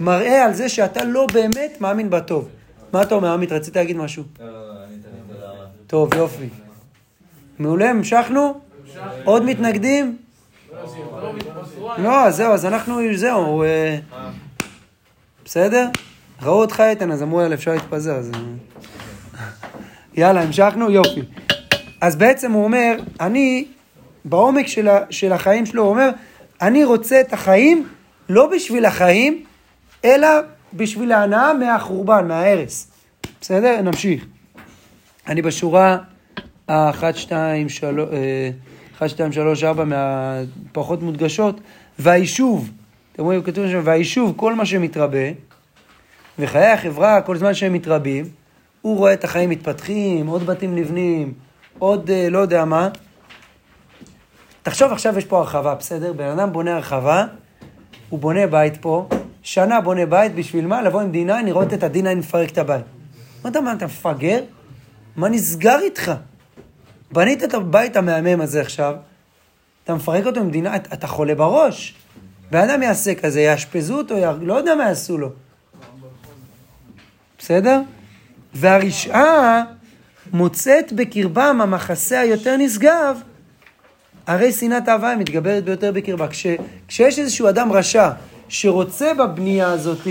[0.00, 2.48] מראה על זה שאתה לא באמת מאמין בטוב.
[2.92, 3.52] מה אתה אומר, עמית?
[3.52, 4.22] רצית להגיד משהו?
[5.86, 6.48] טוב, יופי.
[7.58, 8.71] מעולה, המשכנו?
[9.24, 10.16] עוד מתנגדים?
[11.98, 13.98] לא, זהו, אז אנחנו, זהו, אה,
[15.44, 15.88] בסדר?
[16.42, 18.30] ראו אותך איתן, אז אמרו, יאללה, אפשר להתפזר, אז...
[18.34, 18.40] אה,
[20.20, 20.90] יאללה, המשכנו?
[20.90, 21.22] יופי.
[22.00, 23.64] אז בעצם הוא אומר, אני,
[24.24, 26.10] בעומק של, של החיים שלו, הוא אומר,
[26.62, 27.88] אני רוצה את החיים
[28.28, 29.44] לא בשביל החיים,
[30.04, 30.28] אלא
[30.74, 32.90] בשביל ההנאה מהחורבן, מההרס.
[33.40, 33.80] בסדר?
[33.80, 34.24] נמשיך.
[35.26, 35.98] אני בשורה
[36.68, 38.08] ה-1, 2, 3,
[39.02, 41.60] 1, 2, 3, 4 מהפחות מודגשות,
[41.98, 42.70] והיישוב,
[43.12, 45.18] אתם רואים, כתוב שם, והיישוב, כל מה שמתרבה,
[46.38, 48.24] וחיי החברה, כל זמן שהם מתרבים,
[48.82, 51.32] הוא רואה את החיים מתפתחים, עוד בתים נבנים,
[51.78, 52.88] עוד אה, לא יודע מה.
[54.62, 56.12] תחשוב עכשיו יש פה הרחבה, בסדר?
[56.12, 57.26] בן אדם בונה הרחבה,
[58.08, 59.08] הוא בונה בית פה,
[59.42, 60.82] שנה בונה בית, בשביל מה?
[60.82, 62.84] לבוא עם D9, לראות את ה-D9 מפרק את הבית.
[63.44, 64.40] מה אתה מה, אתה מפגר?
[65.16, 66.12] מה נסגר איתך?
[67.12, 68.94] בנית את הבית המהמם הזה עכשיו,
[69.84, 71.94] אתה מפרק אותו D9, אתה, חולה בראש.
[72.50, 74.22] בן אדם יעשה כזה, יאשפזו אותו, י...
[74.40, 75.28] לא יודע מה יעשו לו.
[77.38, 77.80] בסדר?
[78.54, 79.62] והרשעה
[80.32, 83.20] מוצאת בקרבם המחסה היותר נשגב,
[84.26, 86.28] הרי שנאת האהבה מתגברת ביותר בקרבה.
[86.28, 86.46] כש,
[86.88, 88.10] כשיש איזשהו אדם רשע
[88.48, 90.06] שרוצה בבנייה הזאת,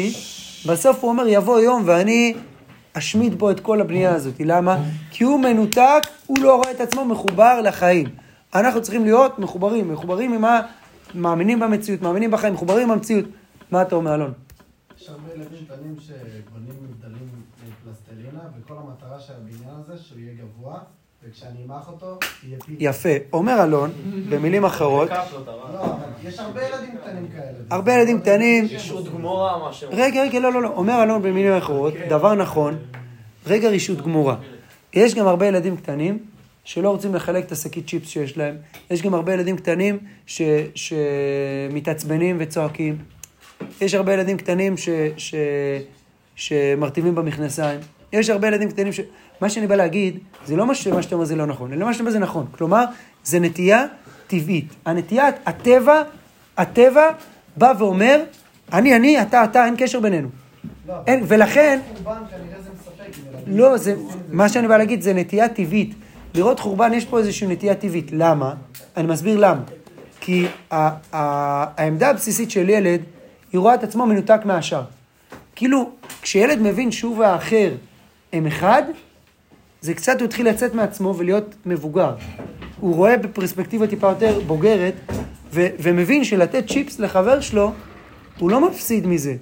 [0.66, 2.34] בסוף הוא אומר, יבוא יום ואני
[2.94, 4.34] אשמיד בו את כל הבנייה הזאת.
[4.40, 4.84] למה?
[5.12, 8.08] כי הוא מנותק, הוא לא רואה את עצמו מחובר לחיים.
[8.56, 10.62] אנחנו צריכים להיות מחוברים, מחוברים עם ה...
[11.16, 13.26] מאמינים במציאות, מאמינים בחיים, מחוברים עם המציאות.
[13.72, 14.34] מה אתה אומר, אלון?
[15.02, 17.30] יש הרבה ילדים קטנים שבונים מגדלים
[17.68, 20.80] מפלסטלינה, וכל המטרה של הבניין הזה, שהוא יהיה גבוה,
[21.30, 22.76] וכשאני אמח אותו, יהיה פי.
[22.80, 23.10] יפה.
[23.34, 23.92] אומר אלון,
[24.30, 25.16] במילים אחרות, לא
[26.24, 27.58] יש הרבה ילדים קטנים כאלה.
[27.70, 29.90] הרבה ילדים קטנים, ישות גמורה, מה שהם...
[29.92, 30.68] רגע, רגע, לא, לא, לא.
[30.68, 32.78] אומר אלון במילים אחרות, דבר נכון,
[33.48, 34.36] רגע רישות גמורה.
[34.94, 36.20] יש גם הרבה ילדים קטנים
[36.64, 38.56] שלא רוצים לחלק את השקית צ'יפס שיש להם.
[38.90, 40.42] יש גם הרבה ילדים קטנים ש,
[40.76, 42.98] שמתעצבנים וצועקים.
[43.82, 45.36] יש הרבה ילדים קטנים ש, ש,
[46.36, 47.80] שמרטיבים במכנסיים.
[48.14, 49.00] יש הרבה ילדים קטנים ש...
[49.42, 52.02] מה שאני בא להגיד, זה לא מה שאתה אומר זה לא נכון, אלא מה שאתה
[52.02, 52.46] אומר זה נכון.
[52.52, 52.84] כלומר,
[53.24, 53.86] זה נטייה
[54.28, 54.74] טבעית.
[54.86, 56.04] הנטייה, הטבע,
[56.58, 57.10] הטבע
[57.58, 58.24] בא ואומר,
[58.74, 60.28] אני, אני, אתה, אתה, אין קשר בינינו.
[60.88, 63.18] לא, אין, ולכן, חורבן כנראה זה מספק.
[63.18, 63.58] עם ילדים.
[63.58, 63.96] לא, זה,
[64.32, 65.94] מה שאני בא להגיד זה נטייה טבעית.
[66.34, 68.12] לראות חורבן, יש פה איזושהי נטייה טבעית.
[68.12, 68.54] למה?
[68.98, 69.62] אני מסביר למה.
[70.20, 70.46] כי
[71.12, 73.02] העמדה הבסיסית של ילד,
[73.54, 74.84] היא רואה את עצמו מנותק מהשאר.
[75.56, 75.90] כאילו,
[76.22, 77.72] כשילד מבין שהוא והאחר
[78.34, 78.84] הם אחד,
[79.82, 82.16] זה קצת הוא התחיל לצאת מעצמו ולהיות מבוגר.
[82.80, 84.94] הוא רואה בפרספקטיבה טיפה יותר בוגרת,
[85.54, 87.72] ו- ומבין שלתת צ'יפס לחבר שלו,
[88.40, 89.36] הוא לא מפסיד מזה,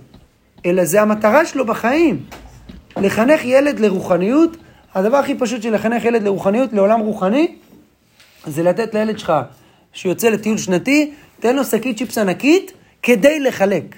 [0.66, 2.24] אלא זה המטרה שלו בחיים.
[2.98, 4.58] לחנך ילד לרוחניות,
[4.96, 7.56] הדבר הכי פשוט של לחנך ילד לרוחניות, לעולם רוחני,
[8.48, 9.34] זה לתת לילד שלך,
[9.94, 12.72] שיוצא לטיול שנתי, תן לו שקית צ'יפס ענקית
[13.04, 13.96] כדי לחלק.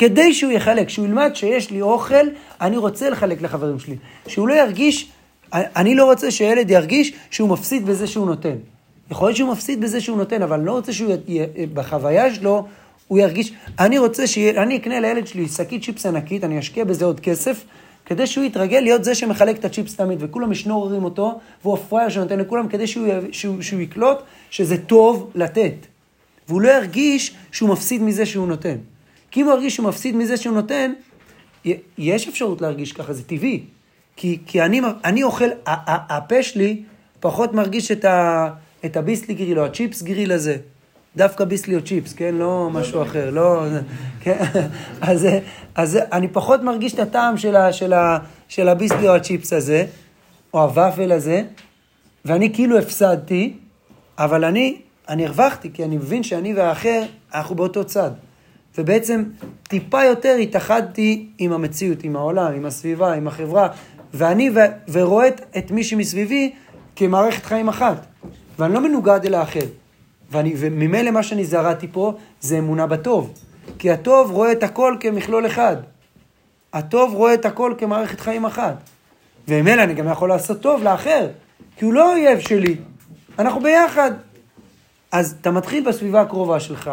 [0.00, 2.26] כדי שהוא יחלק, שהוא ילמד שיש לי אוכל,
[2.60, 3.96] אני רוצה לחלק לחברים שלי.
[4.26, 5.08] שהוא לא ירגיש,
[5.52, 8.56] אני לא רוצה שילד ירגיש שהוא מפסיד בזה שהוא נותן.
[9.10, 11.14] יכול להיות שהוא מפסיד בזה שהוא נותן, אבל אני לא רוצה שהוא,
[11.74, 12.66] בחוויה שלו,
[13.08, 17.20] הוא ירגיש, אני רוצה שאני אקנה לילד שלי שקית צ'יפס ענקית, אני אשקיע בזה עוד
[17.20, 17.64] כסף,
[18.06, 22.38] כדי שהוא יתרגל להיות זה שמחלק את הצ'יפס תמיד, וכולם משנוררים אותו, והוא הפראייר שנותן
[22.38, 24.18] לכולם, כדי שהוא, שהוא, שהוא יקלוט
[24.50, 25.74] שזה טוב לתת.
[26.48, 28.76] והוא לא ירגיש שהוא מפסיד מזה שהוא נותן.
[29.30, 30.92] כי אם הוא ירגיש שהוא מפסיד מזה שהוא נותן,
[31.98, 33.64] יש אפשרות להרגיש ככה, זה טבעי.
[34.16, 36.82] כי, כי אני, אני אוכל, הפה שלי
[37.20, 38.48] פחות מרגיש את, ה,
[38.84, 40.56] את הביסלי גריל או הצ'יפס גריל הזה.
[41.16, 42.34] דווקא ביסלי או צ'יפס, כן?
[42.34, 43.64] לא משהו אחר, לא...
[44.20, 44.44] כן?
[45.00, 45.26] אז,
[45.74, 49.86] אז אני פחות מרגיש את הטעם של, ה, של, ה, של הביסלי או הצ'יפס הזה,
[50.54, 51.42] או הוואפל הזה,
[52.24, 53.56] ואני כאילו הפסדתי,
[54.18, 54.76] אבל אני,
[55.08, 57.02] אני הרווחתי, כי אני מבין שאני והאחר,
[57.34, 58.10] אנחנו באותו צד.
[58.78, 59.24] ובעצם
[59.62, 63.68] טיפה יותר התאחדתי עם המציאות, עם העולם, עם הסביבה, עם החברה,
[64.14, 66.52] ואני ו- ורואה את, את מי שמסביבי
[66.96, 68.06] כמערכת חיים אחת.
[68.58, 69.66] ואני לא מנוגד אל האחר.
[70.30, 73.32] ואני, וממילא מה שאני זרעתי פה זה אמונה בטוב.
[73.78, 75.76] כי הטוב רואה את הכל כמכלול אחד.
[76.72, 78.74] הטוב רואה את הכל כמערכת חיים אחת.
[79.48, 81.28] וממילא אני גם יכול לעשות טוב לאחר,
[81.76, 82.76] כי הוא לא אויב שלי.
[83.38, 84.10] אנחנו ביחד.
[85.12, 86.90] אז אתה מתחיל בסביבה הקרובה שלך,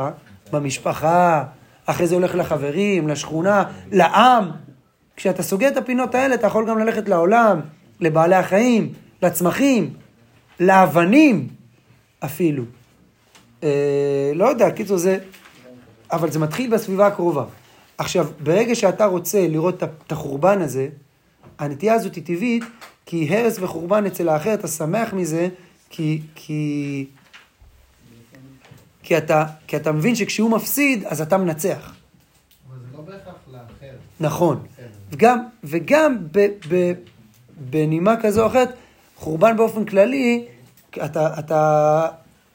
[0.52, 1.44] במשפחה,
[1.90, 4.52] אחרי זה הולך לחברים, לשכונה, לעם.
[5.16, 7.60] כשאתה סוגר את הפינות האלה, אתה יכול גם ללכת לעולם,
[8.00, 9.94] לבעלי החיים, לצמחים,
[10.60, 11.48] לאבנים
[12.26, 12.64] אפילו.
[13.64, 13.70] אה,
[14.36, 15.18] לא יודע, קיצור זה...
[16.12, 17.44] אבל זה מתחיל בסביבה הקרובה.
[17.98, 20.88] עכשיו, ברגע שאתה רוצה לראות את- החורבן הזה,
[21.60, 22.64] הנטייה הזאת היא טבעית,
[23.06, 25.48] כי הרס וחורבן אצל האחר, אתה שמח מזה,
[25.90, 27.06] כי, כי,
[29.08, 31.94] כי, אתה, כי אתה מבין שכשהוא מפסיד, אז אתה מנצח.
[32.70, 33.94] אבל זה לא בהכרח לאחר.
[34.20, 34.60] נכון.
[34.74, 34.86] בסדר.
[35.12, 36.92] וגם, וגם ב, ב,
[37.70, 38.70] בנימה כזו או אחרת,
[39.16, 40.46] חורבן באופן כללי,
[41.06, 41.58] אתה, אתה,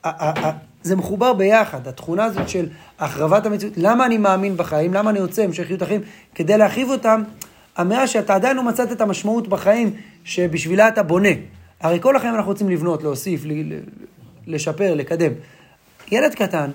[0.05, 4.95] ה- ה- ה- זה מחובר ביחד, התכונה הזאת של החרבת המציאות, למה אני מאמין בחיים,
[4.95, 6.01] למה אני רוצה המשכיות החיים,
[6.35, 7.23] כדי להרחיב אותם,
[7.81, 11.29] אמירה שאתה עדיין לא מצאת את המשמעות בחיים שבשבילה אתה בונה.
[11.81, 13.81] הרי כל החיים אנחנו רוצים לבנות, להוסיף, ל- ל-
[14.47, 15.33] לשפר, לקדם.
[16.13, 16.71] ילד קטן,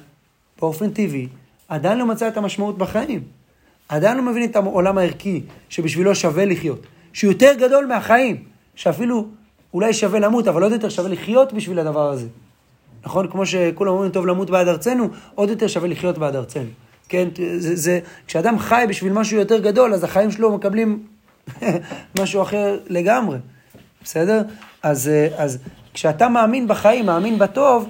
[0.59, 1.27] באופן טבעי,
[1.67, 3.23] עדיין לא מצא את המשמעות בחיים.
[3.89, 6.79] עדיין לא מבין את העולם הערכי שבשבילו שווה לחיות,
[7.13, 8.43] שהוא יותר גדול מהחיים,
[8.75, 9.27] שאפילו
[9.73, 12.27] אולי שווה למות, אבל עוד יותר שווה לחיות בשביל הדבר הזה.
[13.05, 13.31] נכון?
[13.31, 16.69] כמו שכולם אומרים, טוב למות בעד ארצנו, עוד יותר שווה לחיות בעד ארצנו.
[17.09, 21.03] כן, זה, זה, כשאדם חי בשביל משהו יותר גדול, אז החיים שלו מקבלים
[22.19, 23.37] משהו אחר לגמרי,
[24.03, 24.41] בסדר?
[24.83, 25.57] אז, אז
[25.93, 27.89] כשאתה מאמין בחיים, מאמין בטוב,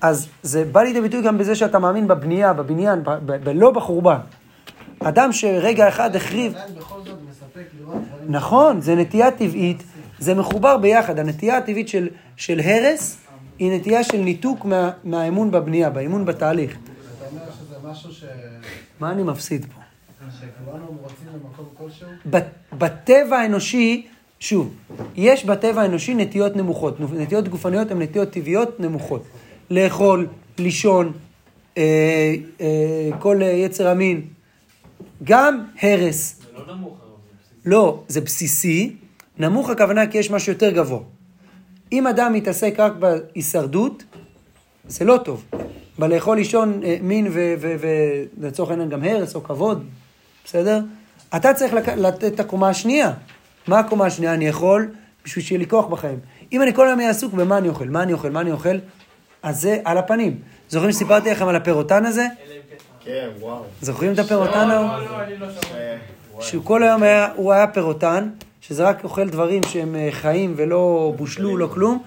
[0.00, 3.70] אז זה בא לידי ביטוי גם בזה שאתה מאמין בבנייה, בבניין, ב, ב, ב, לא
[3.70, 4.18] בחורבן.
[5.00, 6.54] אדם שרגע אחד החריב...
[8.28, 9.82] נכון, זה נטייה טבעית,
[10.18, 11.18] זה מחובר ביחד.
[11.18, 13.18] הנטייה הטבעית של, של הרס
[13.58, 16.70] היא נטייה של ניתוק מה, מהאמון בבנייה, באמון בתהליך.
[16.70, 18.24] אתה אומר שזה משהו ש...
[19.00, 19.80] מה אני מפסיד פה?
[20.30, 22.08] שכולנו רוצים למקום כלשהו?
[22.72, 24.06] בטבע האנושי,
[24.40, 24.74] שוב,
[25.16, 27.00] יש בטבע האנושי נטיות נמוכות.
[27.00, 29.22] נטיות גופניות הן נטיות טבעיות נמוכות.
[29.70, 30.26] לאכול,
[30.58, 31.12] לישון,
[31.78, 34.22] אה, אה, כל יצר המין.
[35.24, 36.40] גם הרס.
[36.40, 36.98] זה לא נמוך.
[37.64, 38.96] לא, זה בסיסי.
[39.38, 41.00] נמוך הכוונה כי יש משהו יותר גבוה.
[41.92, 44.04] אם אדם מתעסק רק בהישרדות,
[44.88, 45.44] זה לא טוב.
[45.98, 49.84] בלאכול לישון אה, מין ולצורך העניין גם הרס או כבוד,
[50.44, 50.80] בסדר?
[51.36, 51.88] אתה צריך לק...
[51.88, 53.12] לתת את הקומה השנייה.
[53.66, 54.88] מה הקומה השנייה אני יכול?
[55.24, 56.18] בשביל שיהיה לי כוח בחיים.
[56.52, 58.78] אם אני כל היום אהיה עסוק במה אני אוכל, מה אני אוכל, מה אני אוכל,
[59.42, 60.40] אז זה על הפנים.
[60.68, 62.26] זוכרים שסיפרתי לכם על הפירוטן הזה?
[63.04, 63.64] כן, וואו.
[63.80, 64.88] זוכרים את הפירוטן ההוא?
[64.88, 65.96] אה,
[66.32, 66.44] וואי.
[66.44, 68.28] שהוא כל היום היה, הוא היה פירוטן,
[68.60, 72.02] שזה רק אוכל דברים שהם אה, חיים ולא בושלו, לא כלום,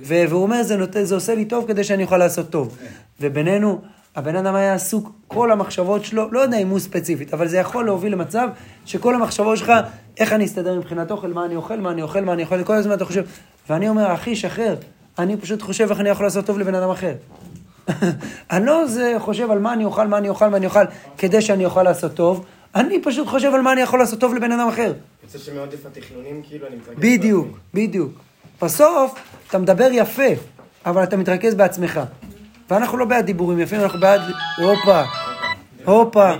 [0.00, 0.96] והוא אומר, זה, נות...
[1.02, 2.78] זה עושה לי טוב כדי שאני אוכל לעשות טוב.
[3.20, 3.80] ובינינו,
[4.16, 7.84] הבן אדם היה עסוק, כל המחשבות שלו, לא יודע אם הוא ספציפית, אבל זה יכול
[7.84, 8.48] להוביל למצב
[8.86, 9.72] שכל המחשבות שלך,
[10.18, 12.74] איך אני אסתדר מבחינת אוכל, מה אני אוכל, מה אני אוכל, מה אני אוכל, כל
[12.74, 13.24] הזמן אתה חושב.
[13.70, 14.76] ואני אומר, אחי, שחרר,
[15.18, 17.14] אני פשוט חושב איך אני יכול לעשות טוב לבן אדם אחר.
[18.50, 20.84] אני לא זה חושב על מה אני אוכל, מה אני אוכל, מה אני אוכל,
[21.18, 24.52] כדי שאני אוכל לעשות טוב, אני פשוט חושב על מה אני יכול לעשות טוב לבן
[24.52, 24.92] אדם אחר.
[25.22, 27.58] יוצא שמעודף התכנונים, כאילו, אני מתרכז בדיוק.
[27.74, 28.12] בדיוק.
[28.62, 29.14] בסוף,
[29.48, 30.28] אתה מדבר יפה,
[30.86, 32.00] אבל אתה מתרכז בעצמך.
[32.70, 34.20] ואנחנו לא בעד דיבורים יפים, אנחנו בעד...
[34.58, 35.02] הופה,
[35.84, 36.32] הופה.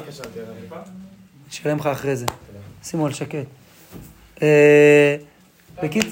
[1.48, 2.26] נשלם לך אחרי זה.
[2.82, 3.44] שימו על שקט.
[4.42, 5.16] אה,
[5.82, 6.06] בקיצ...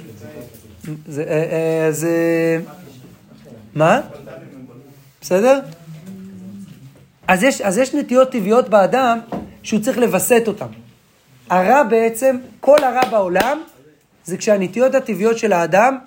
[1.07, 1.23] זה...
[1.23, 2.05] אה, אה, אז...
[2.05, 2.59] אה,
[3.75, 4.01] מה?
[5.21, 5.61] בסדר?
[7.29, 9.19] אז יש, אז יש נטיות טבעיות באדם
[9.63, 10.67] שהוא צריך לווסת אותן.
[11.51, 13.63] הרע בעצם, כל הרע בעולם,
[14.25, 15.99] זה כשהנטיות הטבעיות של האדם,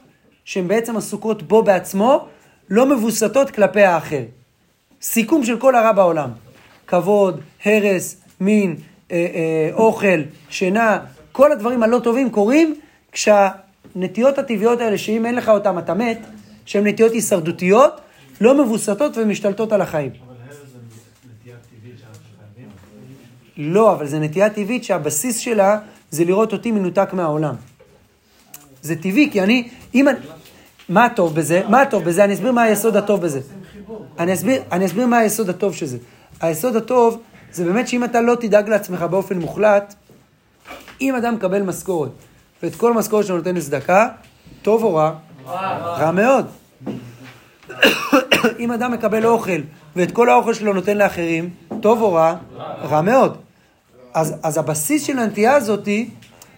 [0.46, 2.28] שהן בעצם עסוקות בו בעצמו,
[2.70, 4.24] לא מבוסתות כלפי האחר.
[5.02, 6.30] סיכום של כל הרע בעולם.
[6.88, 8.76] כבוד, הרס, מין,
[9.12, 11.00] אה, אה, אוכל, שינה,
[11.32, 12.76] כל הדברים הלא טובים קורים
[13.92, 16.20] כשהנטיות הטבעיות האלה, שאם אין לך אותן אתה מת,
[16.66, 18.02] שהן נטיות הישרדותיות,
[18.42, 20.12] לא מבוסתות ומשתלטות על החיים.
[23.58, 25.80] לא, אבל זו נטייה טבעית שהבסיס שלה
[26.12, 27.56] זה לראות אותי מנותק מהעולם.
[28.82, 30.20] זה טבעי, כי אני, אם אני...
[30.90, 31.62] מה הטוב בזה?
[31.70, 32.24] מה הטוב בזה?
[32.24, 33.40] אני אסביר מה היסוד הטוב בזה.
[34.20, 35.98] אני אסביר, אני אסביר מה היסוד הטוב של זה.
[36.42, 37.22] היסוד הטוב
[37.52, 39.96] זה באמת שאם אתה לא תדאג לעצמך באופן מוחלט,
[41.02, 42.10] אם אדם מקבל משכורת,
[42.64, 44.08] ואת כל המשכורת שלו נותן לצדקה,
[44.62, 45.12] טוב או רע?
[46.00, 46.46] רע מאוד.
[48.60, 49.62] אם אדם מקבל אוכל,
[49.96, 51.50] ואת כל האוכל שלו נותן לאחרים,
[51.82, 52.36] טוב או רע?
[52.84, 53.38] רע מאוד.
[54.14, 56.10] אז, אז הבסיס של הנטייה הזאתי,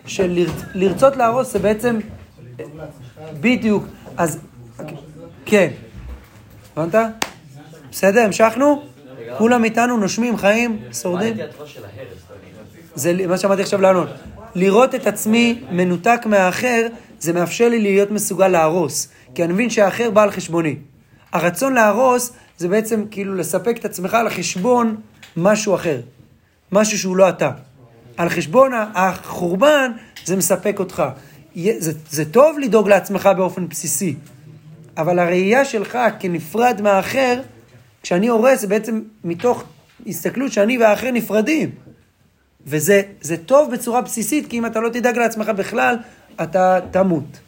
[0.06, 2.00] של לרצ- לרצות להרוס, זה בעצם...
[3.42, 3.84] בדיוק.
[4.18, 4.40] אז...
[5.46, 5.70] כן.
[6.78, 6.96] הבנת?
[7.92, 8.84] בסדר, המשכנו?
[9.38, 11.34] כולם איתנו, נושמים, חיים, שורדים?
[12.96, 14.10] זה מה שאמרתי עכשיו לענות.
[14.56, 16.88] לראות את עצמי מנותק מהאחר,
[17.20, 19.08] זה מאפשר לי להיות מסוגל להרוס.
[19.36, 20.76] כי אני מבין שהאחר בא על חשבוני.
[21.34, 24.96] הרצון להרוס זה בעצם כאילו לספק את עצמך על חשבון
[25.38, 26.02] משהו אחר.
[26.72, 27.52] משהו שהוא לא אתה.
[28.18, 29.92] על חשבון החורבן
[30.26, 31.04] זה מספק אותך.
[31.78, 34.16] זה, זה טוב לדאוג לעצמך באופן בסיסי,
[34.98, 37.42] אבל הראייה שלך כנפרד מהאחר,
[38.04, 39.64] כשאני הורס זה בעצם מתוך
[40.08, 41.70] הסתכלות שאני והאחר נפרדים.
[42.68, 45.96] וזה זה טוב בצורה בסיסית, כי אם אתה לא תדאג לעצמך בכלל,
[46.44, 47.40] אתה תמות.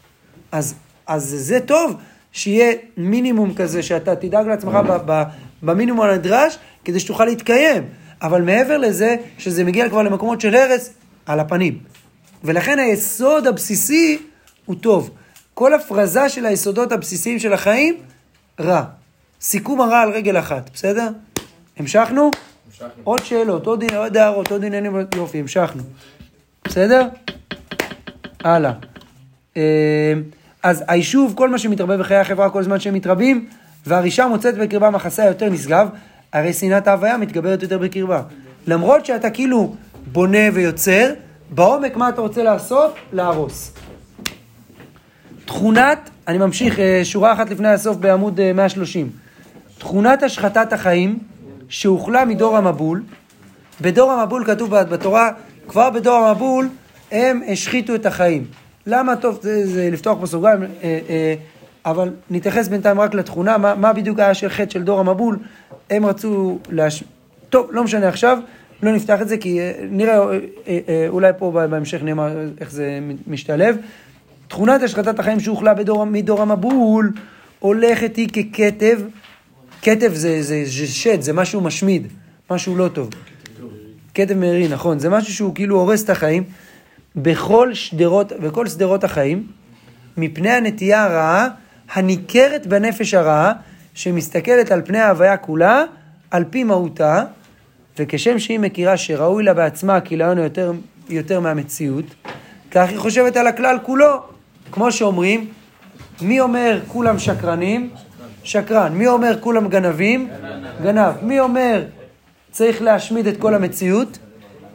[0.52, 0.76] אז,
[1.08, 1.96] אז זה טוב
[2.32, 5.24] שיהיה מינימום כזה, שאתה תדאג לעצמך ב, ב,
[5.64, 7.84] במינימום הנדרש, כדי שתוכל להתקיים.
[8.22, 10.90] אבל מעבר לזה, שזה מגיע כבר למקומות של הרס,
[11.26, 11.80] על הפנים.
[12.44, 14.20] ולכן היסוד הבסיסי
[14.66, 15.10] הוא טוב.
[15.54, 17.98] כל הפרזה של היסודות הבסיסיים של החיים,
[18.60, 18.84] רע.
[19.42, 21.10] סיכום הרע על רגל אחת, בסדר?
[21.78, 22.32] המשכנו?
[23.04, 23.84] עוד שאלות, עוד,
[24.18, 25.84] הערות, עוד עניינים, יופי, המשכנו.
[26.66, 27.08] בסדר?
[28.44, 28.72] הלאה.
[29.58, 30.14] אה,
[30.64, 33.48] אז היישוב, כל מה שמתרבה בחיי החברה כל זמן שהם מתרבים,
[33.86, 35.88] והרישה מוצאת בקרבה מחסה יותר נשגב,
[36.34, 38.22] הרי שנאת ההוויה מתגברת יותר בקרבה.
[38.68, 39.76] למרות שאתה כאילו
[40.12, 41.14] בונה ויוצר,
[41.50, 42.96] בעומק מה אתה רוצה לעשות?
[43.14, 43.74] להרוס.
[45.46, 49.10] תכונת, אני ממשיך, אה, שורה אחת לפני הסוף בעמוד אה, 130.
[49.78, 51.20] תכונת השחתת החיים
[51.74, 53.04] שהוחלה מדור המבול.
[53.82, 55.32] בדור המבול כתוב בתורה,
[55.68, 56.70] כבר בדור המבול
[57.12, 58.46] הם השחיתו את החיים.
[58.88, 59.16] למה?
[59.16, 61.36] טוב, זה, זה לפתוח פה סוגריים, אה, אה,
[61.86, 65.40] אבל נתייחס בינתיים רק לתכונה, מה, מה בדיוק היה של חטא של דור המבול.
[65.90, 67.04] הם רצו להש...
[67.50, 68.40] טוב, לא משנה עכשיו,
[68.84, 73.00] לא נפתח את זה, כי אה, נראה, אה, אה, אולי פה בהמשך נאמר איך זה
[73.28, 73.78] משתלב.
[74.48, 77.12] תכונת השחטת החיים שהוחלה בדור, מדור המבול
[77.60, 79.00] הולכת היא ככתב,
[79.84, 82.08] כתב זה, זה, זה שד, זה משהו משמיד,
[82.52, 83.10] משהו לא טוב.
[84.14, 86.44] כתב מרי, נכון, זה משהו שהוא כאילו הורס את החיים
[87.16, 89.48] בכל שדרות, בכל שדרות החיים,
[90.18, 91.48] מפני הנטייה הרעה
[91.94, 93.54] הניכרת בנפש הרעה,
[93.94, 95.84] שמסתכלת על פני ההוויה כולה,
[96.32, 97.24] על פי מהותה,
[98.00, 100.72] וכשם שהיא מכירה שראוי לה בעצמה כיליון יותר,
[101.10, 102.06] יותר מהמציאות,
[102.72, 104.22] כך היא חושבת על הכלל כולו.
[104.72, 105.48] כמו שאומרים,
[106.22, 107.90] מי אומר כולם שקרנים?
[108.44, 108.94] שקרן.
[108.94, 110.30] מי אומר כולם גנבים?
[110.84, 111.14] גנב.
[111.22, 111.84] מי אומר
[112.52, 114.18] צריך להשמיד את כל המציאות?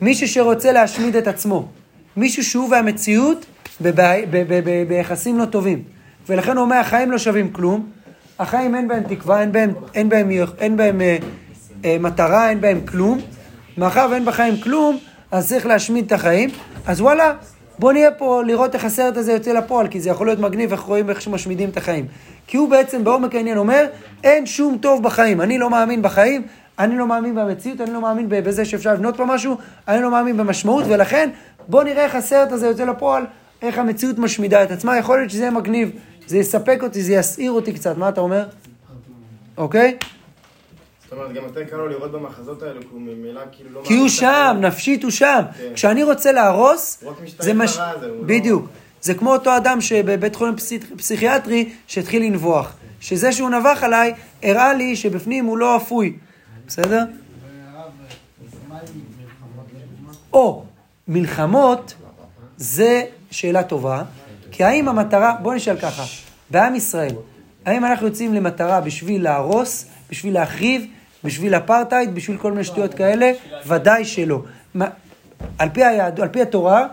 [0.00, 1.68] מישהו שרוצה להשמיד את עצמו.
[2.16, 3.46] מישהו שהוא והמציאות
[4.88, 5.82] ביחסים לא טובים.
[6.28, 7.86] ולכן הוא אומר, החיים לא שווים כלום,
[8.38, 11.16] החיים אין בהם תקווה, אין בהם, אין בהם, אין בהם אה,
[11.84, 13.20] אה, מטרה, אין בהם כלום.
[13.78, 14.98] מאחר ואין בחיים כלום,
[15.30, 16.50] אז צריך להשמיד את החיים.
[16.86, 17.34] אז וואלה,
[17.78, 20.80] בוא נהיה פה לראות איך הסרט הזה יוצא לפועל, כי זה יכול להיות מגניב איך
[20.80, 22.06] רואים איך שמשמידים את החיים.
[22.46, 23.86] כי הוא בעצם בעומק העניין אומר,
[24.24, 25.40] אין שום טוב בחיים.
[25.40, 26.42] אני לא מאמין בחיים,
[26.78, 29.56] אני לא מאמין במציאות, אני לא מאמין בזה שאפשר לבנות פה משהו,
[29.88, 31.30] אני לא מאמין במשמעות, ולכן
[31.68, 33.24] בוא נראה איך הסרט הזה יוצא לפועל,
[33.62, 34.98] איך המציאות משמידה את עצמה.
[34.98, 35.90] יכול להיות שזה יהיה מגניב,
[36.26, 37.96] זה יספק אותי, זה יסעיר אותי קצת.
[37.96, 38.44] מה אתה אומר?
[39.56, 39.96] אוקיי?
[41.10, 43.82] זאת אומרת, גם יותר קל לו לראות במחזות האלו, כי הוא ממילא כאילו לא...
[43.84, 45.40] כי הוא שם, נפשית הוא שם.
[45.58, 45.74] כן.
[45.74, 47.04] כשאני רוצה להרוס,
[47.38, 47.76] זה מש...
[47.76, 47.84] לא-
[48.26, 48.66] בדיוק.
[49.02, 52.72] זה כמו אותו אדם שבבית חולים פסיכ- פסיכיאטרי שהתחיל לנבוח.
[53.00, 56.16] שזה שהוא נבח עליי, הראה לי שבפנים הוא לא אפוי.
[56.66, 57.04] בסדר?
[60.32, 60.64] או
[61.08, 61.94] מלחמות,
[62.56, 64.02] זה שאלה טובה,
[64.52, 66.02] כי האם המטרה, בוא נשאל ככה,
[66.50, 67.14] בעם ישראל,
[67.66, 70.86] האם אנחנו יוצאים למטרה בשביל להרוס, בשביל להחריב,
[71.24, 73.32] בשביל אפרטהייד, בשביל כל מיני שטויות כאלה?
[73.66, 74.42] ודאי שלא.
[75.58, 76.86] על, פי היהד, על פי התורה,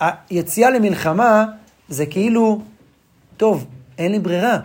[0.00, 1.44] היציאה למלחמה
[1.88, 2.60] זה כאילו,
[3.36, 3.66] טוב,
[3.98, 4.58] אין לי ברירה.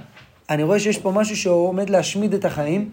[0.49, 2.89] אני רואה שיש פה משהו שעומד להשמיד את החיים,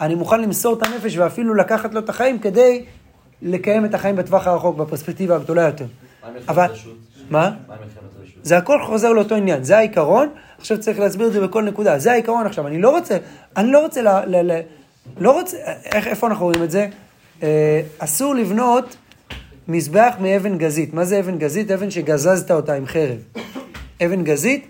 [0.00, 2.84] אני מוכן למסור את הנפש ואפילו לקחת לו את החיים כדי
[3.42, 5.86] לקיים את החיים בטווח הרחוק, בפרספקטיבה הגדולה יותר.
[6.48, 6.70] אבל...
[7.30, 7.50] מה?
[8.42, 12.12] זה הכל חוזר לאותו עניין, זה העיקרון, עכשיו צריך להסביר את זה בכל נקודה, זה
[12.12, 13.16] העיקרון עכשיו, אני לא רוצה,
[13.56, 14.60] אני לא רוצה, ל, ל, ל,
[15.18, 16.88] לא רוצה, איך, איפה אנחנו רואים את זה?
[17.42, 18.96] אה, אסור לבנות
[19.68, 21.70] מזבח מאבן גזית, מה זה אבן גזית?
[21.70, 23.18] אבן שגזזת אותה עם חרב.
[24.04, 24.66] אבן גזית,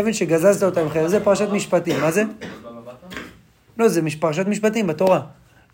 [0.00, 2.22] אבן שגזזת אותה עם חרב, זה פרשת משפטים, מה זה?
[3.78, 5.20] לא, זה פרשת משפטים בתורה.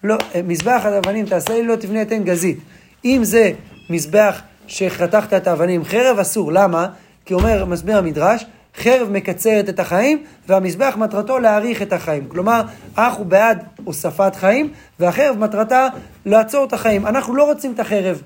[0.05, 2.59] לא, אה, מזבח האבנים תעשה לי לא תבנה את עין גזית.
[3.05, 3.53] אם זה
[3.91, 6.53] מזבח שחתכת את האבנים עם חרב, אסור.
[6.53, 6.87] למה?
[7.25, 8.45] כי אומר, מסביר המדרש,
[8.77, 12.29] חרב מקצרת את החיים, והמזבח מטרתו להאריך את החיים.
[12.29, 12.63] כלומר,
[12.99, 15.89] אנחנו בעד הוספת חיים, והחרב מטרתה
[16.27, 17.07] לעצור את החיים.
[17.07, 18.23] אנחנו לא רוצים את החרב.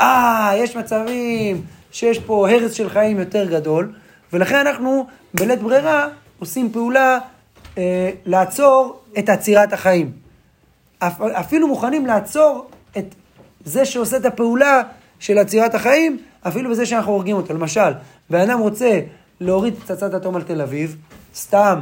[0.00, 3.92] אה, יש מצבים שיש פה הרס של חיים יותר גדול,
[4.32, 6.08] ולכן אנחנו בלית ברירה
[6.38, 7.18] עושים פעולה
[7.78, 10.12] אה, לעצור את עצירת החיים.
[10.98, 13.14] אפ, אפילו מוכנים לעצור את
[13.64, 14.82] זה שעושה את הפעולה
[15.18, 17.54] של עצירת החיים, אפילו בזה שאנחנו הורגים אותו.
[17.54, 17.92] למשל,
[18.30, 19.00] בן אדם רוצה
[19.40, 20.96] להוריד פצצת אטום על תל אביב,
[21.34, 21.78] סתם,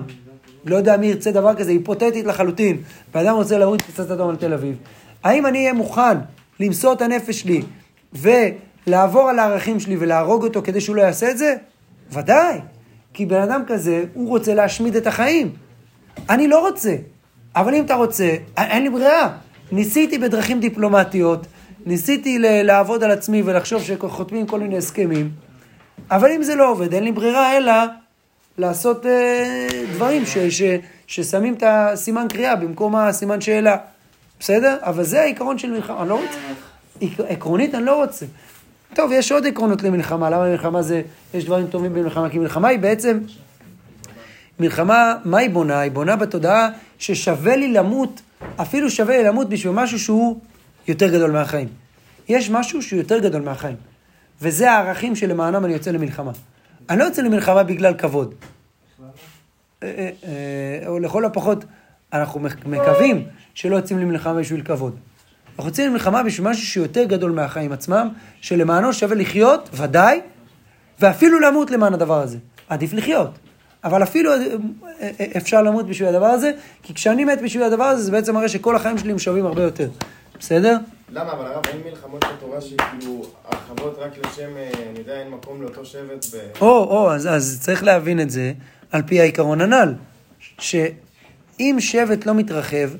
[0.65, 2.77] לא יודע מי ירצה דבר כזה, היפותטית לחלוטין,
[3.15, 4.77] בן אדם רוצה להוריד פצצת אטום על תל אביב.
[5.25, 6.19] האם אני אהיה מוכן
[6.61, 7.63] למסור את הנפש שלי
[8.13, 11.57] ולעבור על הערכים שלי ולהרוג אותו כדי שהוא לא יעשה את זה?
[12.13, 12.59] ודאי.
[13.15, 15.53] כי בן אדם כזה, הוא רוצה להשמיד את החיים.
[16.31, 16.97] אני לא רוצה.
[17.57, 19.37] אבל אם אתה רוצה, אין לי ברירה.
[19.73, 21.47] ניסיתי בדרכים דיפלומטיות,
[21.87, 25.31] ניסיתי לעבוד על עצמי ולחשוב שחותמים כל מיני הסכמים,
[26.11, 27.73] אבל אם זה לא עובד, אין לי ברירה אלא
[28.59, 30.63] לעשות אה, דברים ש, ש,
[31.07, 33.77] ששמים את הסימן קריאה במקום הסימן שאלה.
[34.41, 34.77] בסדר?
[34.81, 36.39] אבל זה העיקרון של מלחמה, אני לא רוצה.
[37.01, 38.27] עק- עקרונית אני לא רוצה.
[38.95, 40.31] טוב, יש עוד עקרונות למלחמה.
[40.31, 41.03] למה מלחמה זה,
[41.35, 42.31] יש דברים טובים במלחמה?
[42.31, 43.19] כי מלחמה היא בעצם
[44.61, 45.81] מלחמה, מה היא בונה?
[45.81, 46.69] היא בונה בתודעה
[46.99, 48.21] ששווה לי למות,
[48.57, 50.39] אפילו שווה לי למות בשביל משהו שהוא
[50.89, 51.69] יותר גדול מהחיים.
[52.29, 53.77] יש משהו שהוא יותר גדול מהחיים.
[54.41, 56.31] וזה הערכים שלמענם אני יוצא למלחמה.
[56.91, 58.35] אני לא יוצא למלחמה בגלל כבוד.
[59.83, 61.65] אה, אה, אה, או לכל הפחות,
[62.13, 63.25] אנחנו מק- מקווים
[63.55, 64.97] שלא יוצאים למלחמה בשביל כבוד.
[65.57, 68.09] אנחנו יוצאים למלחמה בשביל משהו שהוא יותר גדול מהחיים עצמם,
[68.41, 70.21] שלמענו שווה לחיות, ודאי,
[71.01, 72.39] ואפילו למות למען הדבר הזה.
[72.69, 73.31] עדיף לחיות.
[73.85, 74.31] אבל אפילו
[75.37, 78.77] אפשר למות בשביל הדבר הזה, כי כשאני מת בשביל הדבר הזה, זה בעצם מראה שכל
[78.77, 79.91] החיים שלי הם שווים הרבה יותר.
[80.41, 80.77] בסדר?
[81.13, 81.33] למה?
[81.33, 85.85] אבל הרב, אין מלחמות בתורה שכאילו הרחבות רק לשם, אה, אני יודע, אין מקום לאותו
[85.85, 86.39] שבט ב...
[86.61, 88.53] או, או, אז, אז צריך להבין את זה
[88.93, 89.95] על פי העיקרון הנ"ל,
[90.59, 92.91] שאם שבט לא מתרחב,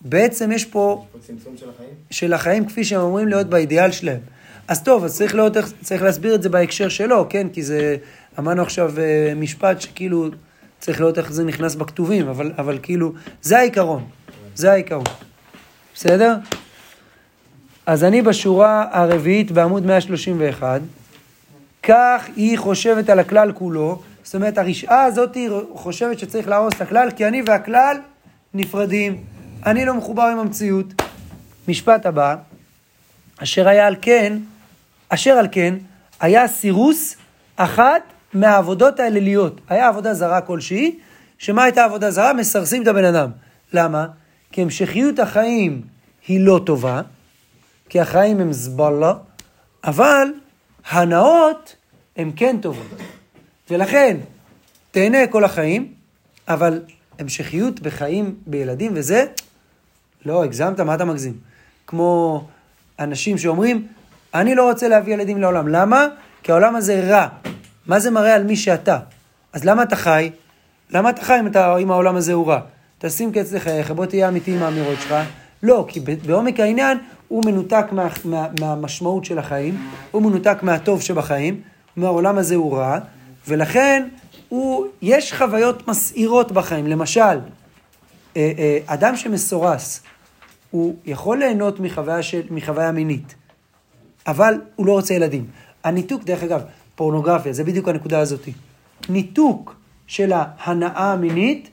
[0.00, 1.90] בעצם יש פה פה צמצום של החיים?
[2.10, 4.20] של החיים כפי שהם אמורים להיות באידיאל שלהם.
[4.68, 7.48] אז טוב, אז צריך, להיות, צריך להסביר את זה בהקשר שלו, כן?
[7.52, 7.96] כי זה,
[8.38, 10.28] אמרנו עכשיו אה, משפט שכאילו
[10.78, 13.12] צריך לראות איך זה נכנס בכתובים, אבל, אבל כאילו,
[13.42, 14.04] זה העיקרון,
[14.54, 15.04] זה העיקרון.
[15.94, 16.34] בסדר?
[17.88, 20.80] אז אני בשורה הרביעית בעמוד 131,
[21.82, 26.80] כך היא חושבת על הכלל כולו, זאת אומרת הרשעה הזאת היא חושבת שצריך להרוס את
[26.80, 27.96] הכלל, כי אני והכלל
[28.54, 29.24] נפרדים,
[29.66, 30.86] אני לא מחובר עם המציאות.
[31.68, 32.36] משפט הבא,
[33.42, 34.38] אשר היה על כן,
[35.08, 35.74] אשר על כן,
[36.20, 37.16] היה סירוס
[37.56, 38.02] אחת
[38.34, 39.60] מהעבודות האליליות.
[39.68, 40.98] היה עבודה זרה כלשהי,
[41.38, 42.32] שמה הייתה עבודה זרה?
[42.32, 43.30] מסרסים את הבן אדם.
[43.72, 44.06] למה?
[44.52, 45.82] כי המשכיות החיים
[46.26, 47.02] היא לא טובה,
[47.88, 49.12] כי החיים הם זבלה,
[49.84, 50.28] אבל
[50.90, 51.76] הנאות
[52.16, 52.86] הן כן טובות.
[53.70, 54.16] ולכן,
[54.90, 55.92] תהנה כל החיים,
[56.48, 56.82] אבל
[57.18, 59.26] המשכיות בחיים בילדים וזה,
[60.26, 61.36] לא, הגזמת, מה אתה מגזים?
[61.86, 62.44] כמו
[62.98, 63.86] אנשים שאומרים,
[64.34, 65.68] אני לא רוצה להביא ילדים לעולם.
[65.68, 66.06] למה?
[66.42, 67.28] כי העולם הזה רע.
[67.86, 68.98] מה זה מראה על מי שאתה?
[69.52, 70.30] אז למה אתה חי?
[70.90, 72.60] למה אתה חי אם, אתה, אם העולם הזה הוא רע?
[72.98, 75.14] תשים קץ לחייך, בוא תהיה אמיתי עם האמירות שלך.
[75.62, 81.60] לא, כי בעומק העניין הוא מנותק מה, מה, מהמשמעות של החיים, הוא מנותק מהטוב שבחיים,
[81.96, 82.98] מהעולם הזה הוא רע,
[83.48, 84.08] ולכן
[84.48, 86.86] הוא, יש חוויות מסעירות בחיים.
[86.86, 87.36] למשל, אה,
[88.36, 90.02] אה, אדם שמסורס,
[90.70, 93.34] הוא יכול ליהנות מחוויה, של, מחוויה מינית,
[94.26, 95.46] אבל הוא לא רוצה ילדים.
[95.84, 96.62] הניתוק, דרך אגב,
[96.94, 98.48] פורנוגרפיה, זה בדיוק הנקודה הזאת.
[99.08, 99.74] ניתוק
[100.06, 101.70] של ההנאה המינית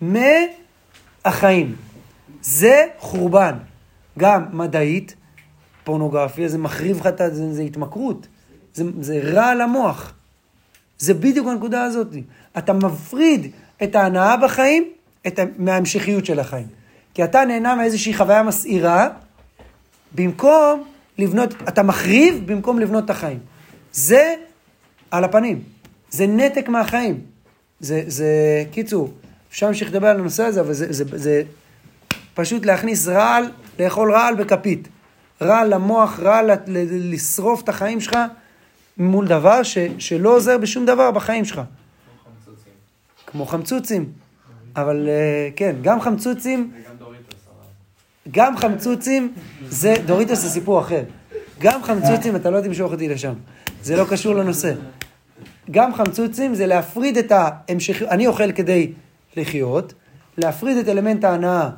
[0.00, 1.76] מהחיים.
[2.42, 3.54] זה חורבן.
[4.18, 5.14] גם מדעית,
[5.84, 7.18] פורנוגרפיה, זה מחריב לך את.
[7.18, 8.26] זה, זה התמכרות.
[8.74, 10.12] זה, זה רע למוח.
[10.98, 12.08] זה בדיוק הנקודה הזאת.
[12.58, 13.50] אתה מפריד
[13.82, 14.84] את ההנאה בחיים
[15.26, 15.40] את.
[15.58, 16.66] מההמשכיות של החיים.
[17.14, 19.08] כי אתה נהנה מאיזושהי חוויה מסעירה,
[20.14, 20.84] במקום
[21.18, 23.38] לבנות, אתה מחריב במקום לבנות את החיים.
[23.92, 24.34] זה
[25.10, 25.62] על הפנים.
[26.10, 27.20] זה נתק מהחיים.
[27.80, 28.26] זה, זה,
[28.70, 29.12] קיצור,
[29.50, 31.42] אפשר להמשיך לדבר על הנושא הזה, אבל זה, זה, זה
[32.34, 34.88] פשוט להכניס רעל, לאכול רעל בכפית.
[35.42, 38.18] רעל למוח, רעל לשרוף את החיים שלך
[38.98, 41.60] מול דבר ש, שלא עוזר בשום דבר בחיים שלך.
[43.26, 44.12] כמו חמצוצים.
[44.76, 47.66] אבל אה, כן, גם חמצוצים, וגם דוריטוס, הרב.
[48.30, 49.32] גם חמצוצים,
[49.68, 51.02] זה, דוריטוס זה סיפור אחר.
[51.58, 53.34] גם חמצוצים, אתה לא תמשוך אותי לשם.
[53.82, 54.72] זה לא קשור לנושא.
[55.70, 58.92] גם חמצוצים זה להפריד את ההמשך, אני אוכל כדי
[59.36, 59.94] לחיות,
[60.38, 61.70] להפריד את אלמנט ההנאה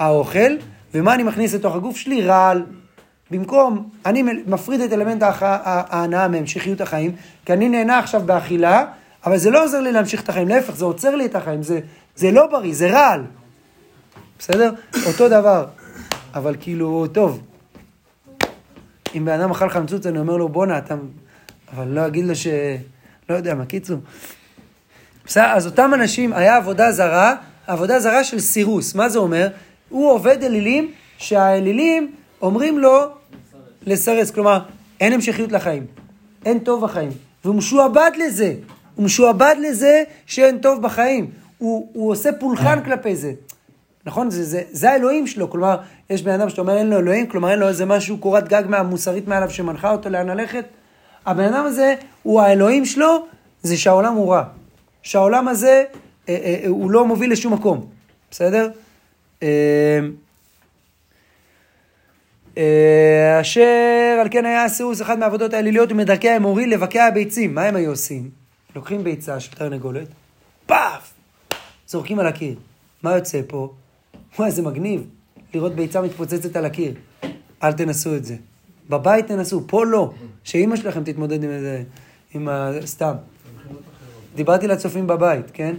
[0.00, 0.56] מהאוכל,
[0.94, 2.22] ומה אני מכניס לתוך הגוף שלי?
[2.22, 2.62] רעל.
[3.30, 7.12] במקום, אני מפריד את אלמנט ההנאה מהמשכיות החיים,
[7.44, 8.84] כי אני נהנה עכשיו באכילה,
[9.26, 11.80] אבל זה לא עוזר לי להמשיך את החיים, להפך, זה עוצר לי את החיים, זה,
[12.16, 13.22] זה לא בריא, זה רעל.
[14.38, 14.72] בסדר?
[15.06, 15.66] אותו דבר.
[16.34, 17.42] אבל כאילו, טוב,
[19.14, 20.94] אם בן אדם אכל חמצוץ, אני אומר לו, בואנה, אתה...
[21.72, 22.46] אבל לא אגיד לו ש...
[23.28, 23.98] לא יודע, מה, קיצור.
[25.26, 27.34] בסדר, אז אותם אנשים, היה עבודה זרה,
[27.66, 28.94] עבודה זרה של סירוס.
[28.94, 29.48] מה זה אומר?
[29.88, 32.12] הוא עובד אלילים, שהאלילים
[32.42, 32.98] אומרים לו
[33.82, 34.30] לסרס.
[34.30, 34.58] כלומר,
[35.00, 35.86] אין המשכיות לחיים.
[36.44, 37.10] אין טוב בחיים.
[37.44, 38.54] והוא משועבד לזה.
[38.94, 41.30] הוא משועבד לזה שאין טוב בחיים.
[41.58, 43.32] הוא, הוא עושה פולחן כלפי זה.
[44.06, 44.30] נכון?
[44.30, 45.50] זה, זה, זה האלוהים שלו.
[45.50, 45.76] כלומר,
[46.10, 48.62] יש בן אדם שאתה אומר אין לו אלוהים, כלומר אין לו איזה משהו, קורת גג
[48.68, 50.64] מהמוסרית מעליו שמנחה אותו לאן ללכת.
[51.26, 53.26] הבן אדם הזה, הוא האלוהים שלו,
[53.62, 54.42] זה שהעולם הוא רע.
[55.02, 55.84] שהעולם הזה,
[56.28, 57.86] אה, אה, אה, הוא לא מוביל לשום מקום.
[58.30, 58.70] בסדר?
[59.42, 60.00] אה,
[62.58, 67.54] אה, אשר על כן היה הסירוס אחד מהעבודות האליליות ומדרכי האמורי לבקע הביצים.
[67.54, 68.30] מה הם היו עושים?
[68.76, 70.08] לוקחים ביצה של תרנגולת,
[70.66, 71.12] פאף!
[71.88, 72.54] זורקים על הקיר.
[73.02, 73.72] מה יוצא פה?
[74.38, 75.04] וואי, זה מגניב.
[75.54, 76.94] לראות ביצה מתפוצצת על הקיר.
[77.62, 78.36] אל תנסו את זה.
[78.88, 80.12] בבית תנסו, פה לא.
[80.44, 81.82] שאימא שלכם תתמודד עם איזה...
[82.34, 82.70] עם ה...
[82.84, 83.14] סתם.
[84.34, 85.74] דיברתי לצופים בבית, כן?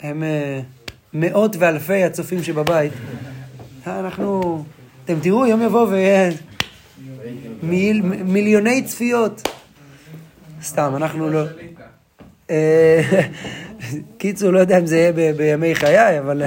[0.00, 0.60] הם אה,
[1.14, 2.92] מאות ואלפי הצופים שבבית.
[3.86, 4.64] אנחנו...
[5.04, 6.30] אתם תראו, יום יבוא ויהיה
[7.62, 9.48] מיל, מיליוני צפיות.
[10.62, 11.42] סתם, אנחנו לא...
[12.50, 13.02] אה,
[14.18, 16.42] קיצור, לא יודע אם זה יהיה ב- בימי חיי, אבל...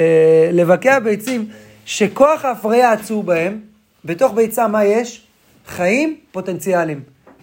[0.00, 1.48] אה, לבקע ביצים
[1.84, 3.60] שכוח ההפריה עצור בהם,
[4.04, 5.26] בתוך ביצה מה יש?
[5.66, 7.00] חיים פוטנציאליים.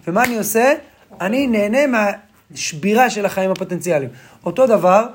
[0.08, 0.72] ומה אני עושה?
[1.20, 2.06] אני נהנה מה,
[2.54, 4.10] שבירה של החיים הפוטנציאליים.
[4.46, 5.06] אותו דבר,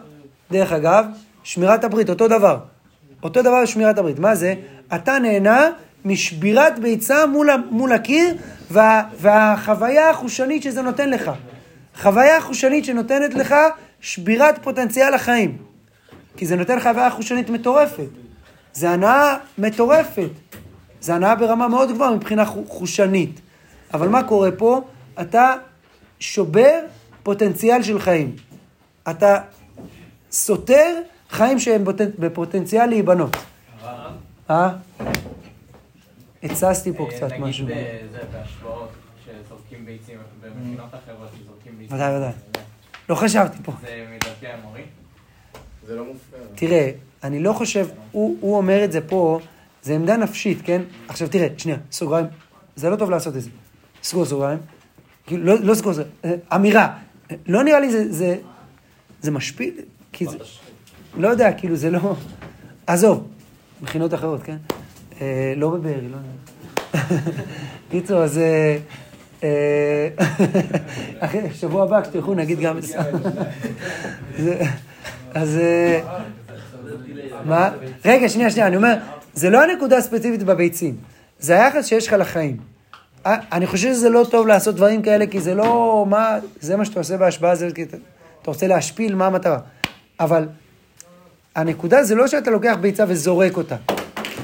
[0.52, 1.06] דרך אגב,
[1.44, 2.58] שמירת הברית, אותו דבר.
[3.24, 4.20] אותו דבר שמירת הברית.
[4.20, 4.54] מה זה?
[4.96, 5.70] אתה נהנה
[6.06, 8.36] משבירת ביצה מול, מול הקיר
[8.72, 11.32] וה, והחוויה החושנית שזה נותן לך.
[12.02, 13.56] חוויה חושנית שנותנת לך
[14.02, 15.58] שבירת פוטנציאל החיים.
[16.38, 18.08] כי זה נותן חוויה חושנית מטורפת.
[18.74, 20.30] זה הנאה מטורפת.
[21.02, 23.42] זה הנאה ברמה מאוד גבוהה מבחינה חו- חושנית.
[23.94, 24.82] אבל מה קורה פה?
[25.22, 25.54] אתה
[26.20, 26.80] שובר
[27.24, 28.36] פוטנציאל של חיים.
[29.10, 29.38] אתה
[30.40, 33.38] סותר חיים שהם בפוטנ- בפוטנציאל להיבנות.
[34.50, 34.70] אה?
[36.44, 37.66] הצסתי פה קצת משהו.
[37.66, 38.90] נגיד אה, זה בהשוואות,
[39.26, 41.96] שזורקים ביצים, במדינות אחרות שזורקים ביצים.
[41.96, 42.32] ודאי, ודאי.
[43.10, 43.72] לא חשבתי פה.
[43.82, 44.86] זה מדרכי המורים?
[45.88, 46.38] זה לא מופקר.
[46.56, 46.92] תראה,
[47.24, 49.40] אני לא חושב, הוא, אומר את זה פה,
[49.84, 50.82] זה עמדה נפשית, כן?
[51.08, 52.26] עכשיו תראה, שנייה, סוגריים,
[52.76, 53.50] זה לא טוב לעשות את זה.
[54.04, 54.60] סגור סוגריים.
[55.28, 56.98] כאילו, לא, לא סגור, זה אה, אמירה.
[57.48, 58.38] לא נראה לי זה, זה,
[59.22, 59.74] זה משפיל,
[60.16, 60.38] כי זה,
[61.18, 62.16] לא יודע, כאילו זה לא,
[62.88, 63.28] עזוב,
[63.82, 64.58] מכינות אחרות, כן?
[65.22, 67.16] אה, לא בבארי, לא יודע.
[67.92, 68.38] קיצור, אז...
[68.38, 68.78] אה,
[69.44, 70.08] אה,
[71.26, 72.78] אחרי, שבוע הבא, כשתלכו, נגיד גם
[75.34, 75.60] אז...
[77.46, 77.70] מה?
[78.06, 78.96] רגע, שנייה, שנייה, אני אומר,
[79.34, 80.96] זה לא הנקודה הספציפית בביצים,
[81.40, 82.58] זה היחס שיש לך לחיים.
[83.26, 87.00] אני חושב שזה לא טוב לעשות דברים כאלה, כי זה לא, מה, זה מה שאתה
[87.00, 87.98] עושה בהשפעה, זה כי אתה
[88.46, 89.60] רוצה להשפיל, מה המטרה.
[90.20, 90.48] אבל
[91.56, 93.76] הנקודה זה לא שאתה לוקח ביצה וזורק אותה,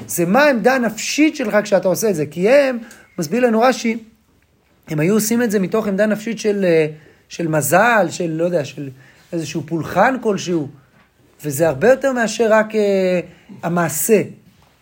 [0.08, 2.78] זה מה העמדה הנפשית שלך כשאתה עושה את זה, כי הם,
[3.18, 4.04] מסביר לנו רש"י,
[4.88, 6.88] הם היו עושים את זה מתוך עמדה נפשית של, אה,
[7.30, 8.90] של מזל, של, לא יודע, של
[9.34, 10.68] איזשהו פולחן כלשהו.
[11.44, 13.20] וזה הרבה יותר מאשר רק אה,
[13.64, 14.22] המעשה.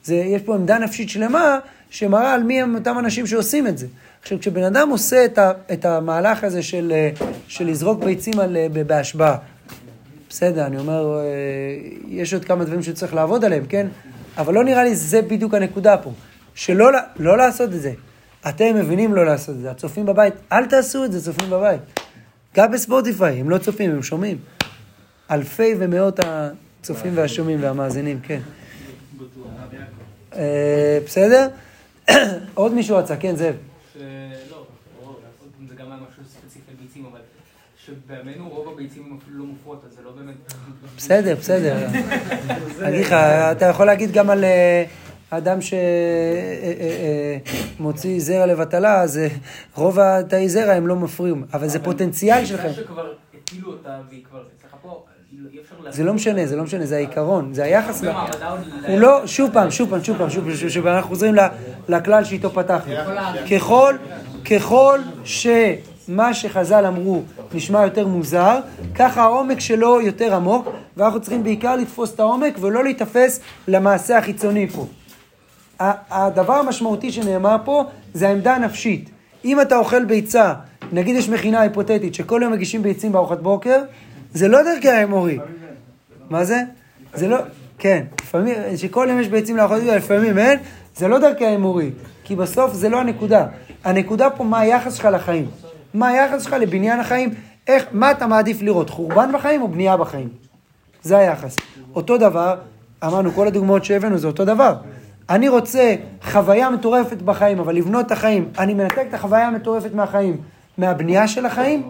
[0.03, 1.59] זה, יש פה עמדה נפשית שלמה
[1.89, 3.87] שמראה על מי הם אותם אנשים שעושים את זה.
[4.21, 7.09] עכשיו, כשבן אדם עושה את, ה, את המהלך הזה של, אה,
[7.47, 9.37] של לזרוק ביצים על, אה, בהשבעה,
[10.29, 11.23] בסדר, אני אומר, אה,
[12.07, 13.87] יש עוד כמה דברים שצריך לעבוד עליהם, כן?
[14.37, 16.11] אבל לא נראה לי זה בדיוק הנקודה פה.
[16.55, 17.93] שלא לא לעשות את זה.
[18.49, 19.71] אתם מבינים לא לעשות את זה.
[19.71, 21.81] הצופים בבית, אל תעשו את זה, צופים בבית.
[22.55, 24.37] גם בספוטיפיי, הם לא צופים, הם שומעים.
[25.31, 28.39] אלפי ומאות הצופים והשומעים והמאזינים, כן.
[30.35, 31.47] אה, בסדר?
[32.53, 33.55] עוד מישהו רצה, כן, זאב.
[33.93, 34.65] שלא,
[34.99, 35.19] רוב,
[35.69, 37.19] זה גם היה משהו ספציפי על ביצים, אבל
[38.07, 40.35] שבימינו רוב הביצים הם אפילו לא מופרות, אז זה לא באמת...
[40.97, 41.87] בסדר, בסדר.
[42.81, 43.13] אני אגיד לך,
[43.51, 44.83] אתה יכול להגיד גם על אה,
[45.29, 45.59] אדם
[47.77, 49.27] שמוציא זרע לבטלה, אז אה,
[49.75, 52.73] רוב התאי זרע הם לא מפריעים, אבל זה פוטנציאל שלכם.
[52.73, 53.13] שכבר
[53.43, 54.43] הטילו אותה והיא כבר,
[55.83, 55.97] להגיד...
[55.97, 58.03] זה לא משנה, זה לא משנה, זה העיקרון, זה היחס.
[58.87, 61.35] הוא לא, שוב פעם, שוב פעם, שוב פעם, שוב פעם, שוב פעם, אנחנו חוזרים
[61.89, 62.93] לכלל שאיתו פתחנו.
[63.51, 63.95] ככל,
[64.45, 64.99] ככל
[66.09, 67.21] שמה שחז"ל אמרו
[67.53, 68.59] נשמע יותר מוזר,
[68.95, 74.67] ככה העומק שלו יותר עמוק, ואנחנו צריכים בעיקר לתפוס את העומק ולא להיתפס למעשה החיצוני
[74.67, 74.85] פה.
[75.79, 77.83] הדבר המשמעותי שנאמר פה
[78.13, 79.09] זה העמדה הנפשית.
[79.45, 80.53] אם אתה אוכל ביצה,
[80.91, 83.81] נגיד יש מכינה היפותטית שכל יום מגישים ביצים בארוחת בוקר,
[84.33, 85.39] זה לא דרכי האמורי.
[86.29, 86.61] מה זה?
[87.13, 87.37] זה לא,
[87.77, 90.59] כן, לפעמים, שכל יום יש ביצים לארוחת בוקר, לפעמים אין,
[90.95, 91.91] זה לא דרכי האמורי.
[92.23, 93.45] כי בסוף זה לא הנקודה.
[93.83, 95.68] הנקודה פה מה היחס שלך לחיים.
[95.93, 97.29] מה היחס שלך לבניין החיים,
[97.67, 100.29] איך, מה אתה מעדיף לראות, חורבן בחיים או בנייה בחיים?
[101.01, 101.55] זה היחס.
[101.95, 102.55] אותו דבר,
[103.03, 104.75] אמרנו, כל הדוגמאות שהבאנו זה אותו דבר.
[105.29, 110.37] אני רוצה חוויה מטורפת בחיים, אבל לבנות את החיים, אני מנתק את החוויה המטורפת מהחיים,
[110.77, 111.83] מהבנייה של החיים.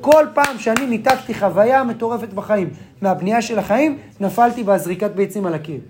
[0.00, 2.70] כל פעם שאני ניתקתי חוויה מטורפת בחיים
[3.02, 5.80] מהבנייה של החיים, נפלתי בזריקת ביצים על הקיר.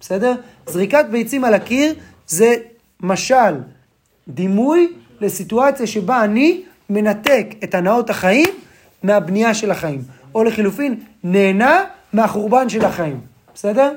[0.00, 0.34] בסדר?
[0.66, 1.94] זריקת ביצים על הקיר
[2.26, 2.54] זה
[3.00, 3.54] משל,
[4.28, 8.48] דימוי לסיטואציה שבה אני מנתק את הנאות החיים
[9.02, 10.02] מהבנייה של החיים.
[10.34, 13.20] או לחילופין, נהנה מהחורבן של החיים.
[13.54, 13.92] בסדר?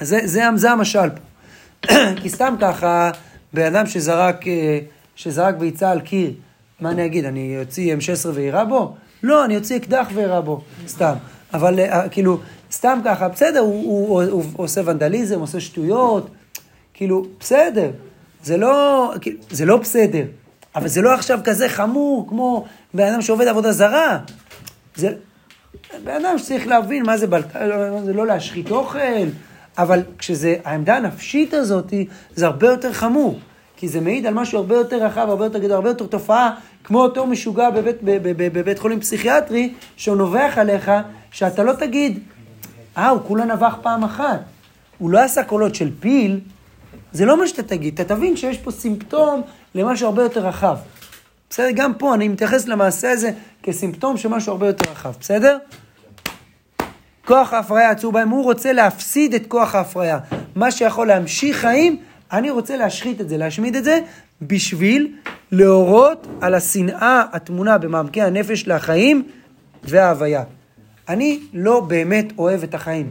[0.00, 1.20] זה, זה, זה המשל פה.
[2.22, 3.10] כי סתם ככה,
[3.52, 4.78] בן אדם שזרק, אה,
[5.16, 6.32] שזרק ביצה על קיר,
[6.80, 8.94] מה אני אגיד, אני אוציא M16 ואירה בו?
[9.22, 11.14] לא, אני אוציא אקדח ואירה בו, סתם.
[11.54, 12.38] אבל אה, כאילו,
[12.72, 16.30] סתם ככה, בסדר, הוא, הוא, הוא, הוא עושה ונדליזם, עושה שטויות,
[16.94, 17.90] כאילו, בסדר.
[18.42, 19.12] זה לא,
[19.50, 20.24] זה לא בסדר,
[20.76, 22.64] אבל זה לא עכשיו כזה חמור כמו
[22.94, 24.18] בן אדם שעובד עבודה זרה.
[24.96, 25.08] זה
[26.04, 27.58] בן אדם שצריך להבין מה זה בלטה,
[28.04, 28.98] זה לא להשחית אוכל,
[29.78, 31.94] אבל כשזה, העמדה הנפשית הזאת,
[32.34, 33.38] זה הרבה יותר חמור.
[33.76, 36.54] כי זה מעיד על משהו הרבה יותר רחב, הרבה יותר גדול, הרבה יותר תופעה,
[36.84, 40.90] כמו אותו משוגע בבית, בבית, בבית, בבית חולים פסיכיאטרי, שהוא נובח עליך,
[41.30, 42.18] שאתה לא תגיד,
[42.96, 44.40] אה, הוא כולה נבח פעם אחת.
[44.98, 46.40] הוא לא עשה קולות של פיל,
[47.12, 49.42] זה לא מה שאתה תגיד, אתה תבין שיש פה סימפטום
[49.76, 50.76] למשהו הרבה יותר רחב.
[51.50, 51.70] בסדר?
[51.74, 53.30] גם פה אני מתייחס למעשה הזה
[53.62, 55.58] כסימפטום של משהו הרבה יותר רחב, בסדר?
[57.26, 60.18] כוח ההפריה עצור בהם, הוא רוצה להפסיד את כוח ההפריה.
[60.54, 62.02] מה שיכול להמשיך חיים,
[62.32, 64.00] אני רוצה להשחית את זה, להשמיד את זה,
[64.42, 65.14] בשביל
[65.52, 69.28] להורות על השנאה הטמונה במעמקי הנפש לחיים
[69.84, 70.42] וההוויה.
[71.08, 73.10] אני לא באמת אוהב את החיים.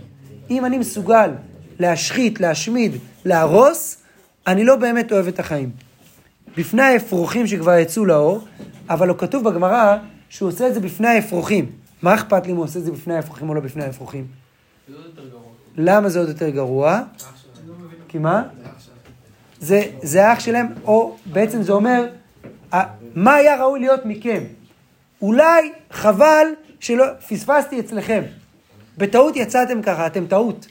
[0.49, 1.31] אם אני מסוגל
[1.79, 2.91] להשחית, להשמיד,
[3.25, 3.97] להרוס,
[4.47, 5.84] אני לא באמת אוהב את החיים.
[6.57, 8.47] בפני האפרוחים שכבר יצאו לאור,
[8.89, 9.97] אבל הוא כתוב בגמרא
[10.29, 11.71] שהוא עושה את זה בפני האפרוחים.
[12.01, 14.27] מה אכפת לי אם הוא עושה את זה בפני האפרוחים או לא בפני האפרוחים?
[15.77, 17.01] למה זה עוד יותר גרוע?
[18.07, 18.43] כי מה?
[19.59, 22.05] זה, זה האח שלהם, או בעצם זה אומר,
[23.15, 24.43] מה היה ראוי להיות מכם?
[25.21, 26.47] אולי חבל
[26.79, 28.21] שלא, פספסתי אצלכם.
[28.97, 30.67] בטעות יצאתם ככה, אתם טעות.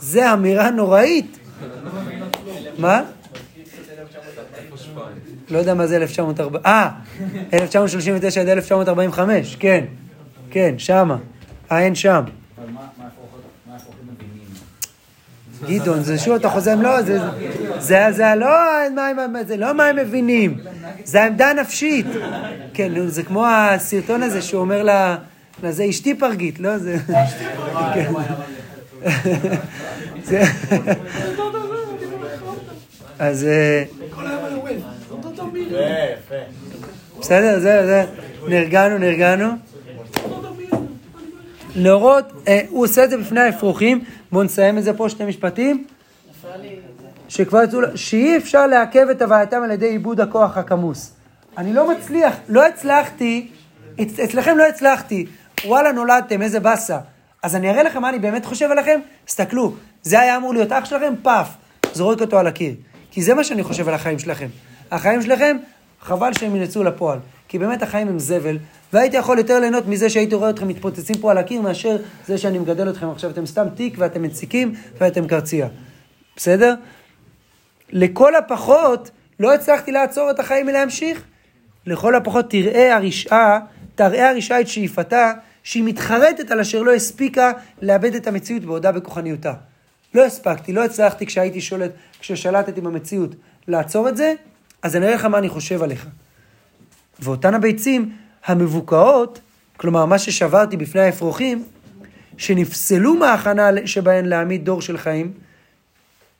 [0.00, 1.38] זה אמירה נוראית.
[2.78, 3.02] מה?
[5.50, 6.88] לא יודע מה זה 1940, אה,
[7.54, 9.84] 1939 עד 1945, כן,
[10.50, 11.16] כן, שמה,
[11.70, 12.22] העין שם.
[15.68, 17.18] גדעון, זה שוב אתה חוזר, לא, זה,
[17.78, 18.46] זה, זה לא,
[18.94, 20.58] מה, הם- זה לא מה הם מבינים,
[21.04, 22.06] זה העמדה הנפשית.
[22.74, 25.16] כן, זה כמו הסרטון הזה שהוא אומר לה,
[25.62, 26.96] לזה אשתי פרגית, לא, זה...
[27.94, 28.12] כן.
[30.24, 30.42] זה-
[33.18, 33.84] אז אה.
[37.20, 38.04] בסדר, זה, זה,
[38.48, 39.48] נרגענו, נרגענו.
[41.76, 44.00] להורות, אה, הוא עושה את זה בפני האפרוחים,
[44.32, 45.84] בואו נסיים את זה פה, שני משפטים.
[47.28, 51.12] שכבר יצאו, שאי אפשר לעכב את הווייתם על ידי עיבוד הכוח הכמוס.
[51.58, 53.48] אני לא מצליח, לא הצלחתי,
[54.00, 55.26] אצ- אצלכם לא הצלחתי,
[55.64, 56.98] וואלה נולדתם, איזה באסה.
[57.42, 60.84] אז אני אראה לכם מה אני באמת חושב עליכם, תסתכלו, זה היה אמור להיות אח
[60.84, 61.48] שלכם, פאף,
[61.92, 62.74] זורק אותו על הקיר.
[63.10, 64.48] כי זה מה שאני חושב על החיים שלכם.
[64.90, 65.56] החיים שלכם,
[66.00, 67.18] חבל שהם ינצאו לפועל.
[67.48, 68.58] כי באמת החיים הם זבל,
[68.92, 72.58] והייתי יכול יותר ליהנות מזה שהייתי רואה אתכם מתפוצצים פה על הקיר, מאשר זה שאני
[72.58, 73.30] מגדל אתכם עכשיו.
[73.30, 75.68] אתם סתם תיק ואתם מציקים ואתם קרצייה.
[76.36, 76.74] בסדר?
[77.90, 79.10] לכל הפחות,
[79.40, 81.24] לא הצלחתי לעצור את החיים מלהמשיך.
[81.86, 83.58] לכל הפחות תראה הרשעה,
[83.94, 85.32] תראה הרשעה את שאיפתה,
[85.62, 89.52] שהיא מתחרטת על אשר לא הספיקה לאבד את המציאות בעודה בכוחניותה.
[90.14, 93.34] לא הספקתי, לא הצלחתי כשהייתי שולט, כששלטתי במציאות,
[93.68, 94.34] לעצור את זה,
[94.82, 96.06] אז אני אראה לך מה אני חושב עליך.
[97.20, 98.12] ואותן הביצים
[98.44, 99.40] המבוקעות,
[99.76, 101.64] כלומר מה ששברתי בפני האפרוחים,
[102.36, 105.32] שנפסלו מההכנה שבהן להעמיד דור של חיים,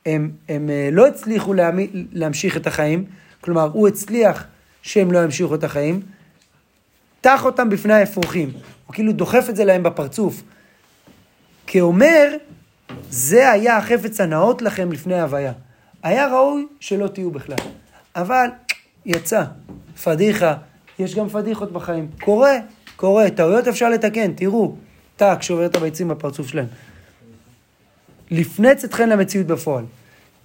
[0.05, 3.05] הם, הם אה, לא הצליחו להעמיד, להמשיך את החיים,
[3.41, 4.45] כלומר הוא הצליח
[4.81, 6.01] שהם לא ימשיכו את החיים,
[7.21, 8.51] טח אותם בפני האפרוחים,
[8.85, 10.41] הוא כאילו דוחף את זה להם בפרצוף,
[11.67, 12.27] כאומר,
[13.09, 15.53] זה היה החפץ הנאות לכם לפני ההוויה.
[16.03, 17.57] היה ראוי שלא תהיו בכלל.
[18.21, 18.47] אבל
[19.05, 19.43] יצא,
[20.03, 20.55] פדיחה,
[20.99, 22.07] יש גם פדיחות בחיים.
[22.21, 22.53] קורה,
[22.95, 24.75] קורה, טעויות אפשר לתקן, תראו.
[25.15, 26.65] טאק, שובר את הביצים בפרצוף שלהם.
[28.31, 29.85] לפני צאתכן למציאות בפועל.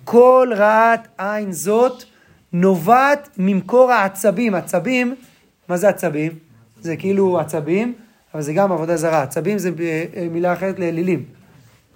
[0.04, 2.04] כל רעת עין זאת
[2.52, 4.54] נובעת ממקור העצבים.
[4.54, 5.14] עצבים,
[5.68, 6.32] מה זה עצבים?
[6.80, 7.94] זה כאילו עצבים,
[8.34, 9.22] אבל זה גם עבודה זרה.
[9.22, 9.70] עצבים זה
[10.16, 11.24] אה, מילה אחרת לאלילים.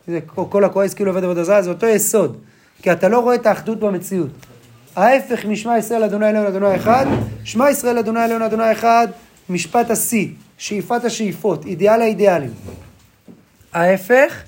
[0.06, 2.38] זה כל הכועס כאילו עובד עבודה זרה, זה אותו יסוד.
[2.82, 4.30] כי אתה לא רואה את האחדות במציאות.
[4.98, 7.06] ההפך משמע ישראל אדוני עליון אדוני אחד,
[7.44, 9.08] שמע ישראל אדוני עליון אדוני אחד,
[9.48, 10.28] משפט השיא,
[10.58, 12.50] שאיפת השאיפות, אידיאל האידיאלים.
[13.72, 14.42] ההפך,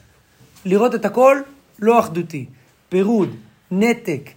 [0.64, 1.40] לראות את הכל
[1.78, 2.46] לא אחדותי.
[2.88, 3.36] פירוד,
[3.70, 4.30] נתק,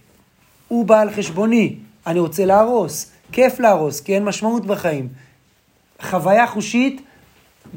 [0.68, 5.08] הוא בא על חשבוני, אני רוצה להרוס, כיף להרוס, כי אין משמעות בחיים.
[6.02, 7.00] חוויה חושית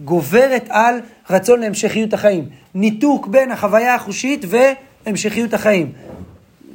[0.03, 2.49] גוברת על רצון להמשכיות החיים.
[2.73, 4.45] ניתוק בין החוויה החושית
[5.05, 5.93] והמשכיות החיים.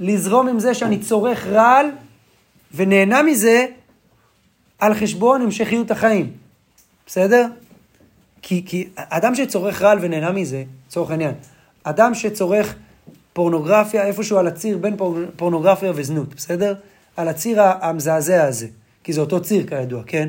[0.02, 1.86] לזרום עם זה שאני צורך רעל
[2.74, 3.66] ונהנה מזה
[4.78, 6.30] על חשבון המשכיות החיים.
[7.06, 7.46] בסדר?
[8.42, 11.34] כי, כי אדם שצורך רעל ונהנה מזה, לצורך העניין,
[11.84, 12.74] אדם שצורך
[13.32, 16.74] פורנוגרפיה איפשהו על הציר בין פור, פורנוגרפיה וזנות, בסדר?
[17.16, 18.66] על הציר המזעזע הזה,
[19.04, 20.28] כי זה אותו ציר כידוע, כן?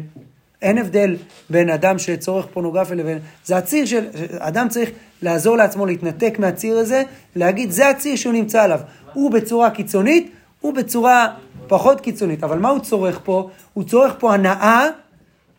[0.61, 1.15] אין הבדל
[1.49, 3.19] בין אדם שצורך פורנוגרפיה לבין...
[3.45, 4.05] זה הציר של...
[4.39, 4.89] אדם צריך
[5.21, 7.03] לעזור לעצמו להתנתק מהציר הזה,
[7.35, 8.79] להגיד, זה הציר שהוא נמצא עליו.
[9.13, 11.27] הוא בצורה קיצונית, הוא בצורה
[11.67, 12.43] פחות קיצונית.
[12.43, 13.49] אבל מה הוא צורך פה?
[13.73, 14.87] הוא צורך פה הנאה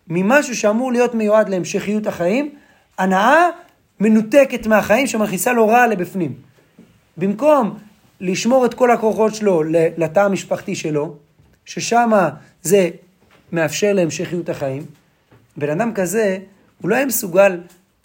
[0.08, 2.54] ממשהו שאמור להיות מיועד להמשכיות החיים,
[2.98, 3.48] הנאה
[4.00, 6.34] מנותקת מהחיים שמכניסה לו רע לבפנים.
[7.16, 7.78] במקום
[8.20, 11.16] לשמור את כל הכוחות שלו לתא המשפחתי שלו,
[11.64, 12.10] ששם
[12.62, 12.88] זה
[13.52, 14.82] מאפשר להמשכיות החיים,
[15.56, 16.38] בן אדם כזה,
[16.80, 17.60] הוא לא היה מסוגל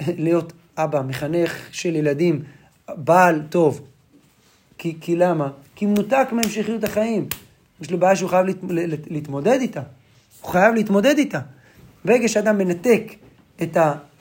[0.08, 2.43] להיות אבא, מחנך של ילדים,
[2.89, 3.82] בעל טוב.
[4.80, 5.49] כי, כי למה?
[5.75, 7.27] כי מנותק מהמשכיות החיים.
[7.82, 9.82] יש לו בעיה שהוא חייב להת, להתמודד איתה.
[10.41, 11.39] הוא חייב להתמודד איתה.
[12.05, 13.03] ברגע שאדם מנתק
[13.61, 13.77] את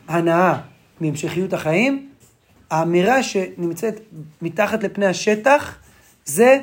[0.08, 0.60] ההנאה
[1.00, 2.08] מהמשכיות החיים,
[2.70, 4.00] האמירה שנמצאת
[4.42, 5.78] מתחת לפני השטח
[6.24, 6.58] זה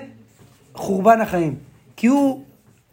[0.73, 1.55] חורבן החיים.
[1.95, 2.43] כי הוא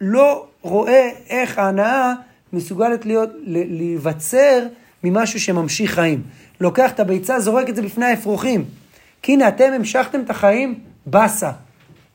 [0.01, 2.13] לא רואה איך ההנאה
[2.53, 4.67] מסוגלת להיות, להיווצר
[5.03, 6.23] ממשהו שממשיך חיים.
[6.61, 8.65] לוקח את הביצה, זורק את זה בפני האפרוחים.
[9.21, 11.51] כי הנה, אתם המשכתם את החיים, באסה.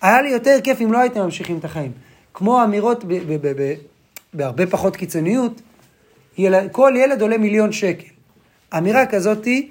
[0.02, 1.92] היה לי יותר כיף אם לא הייתם ממשיכים את החיים.
[2.34, 3.04] כמו אמירות
[4.34, 5.60] בהרבה פחות קיצוניות,
[6.38, 6.68] יל...
[6.68, 8.06] כל ילד עולה מיליון שקל.
[8.78, 9.70] אמירה כזאתי,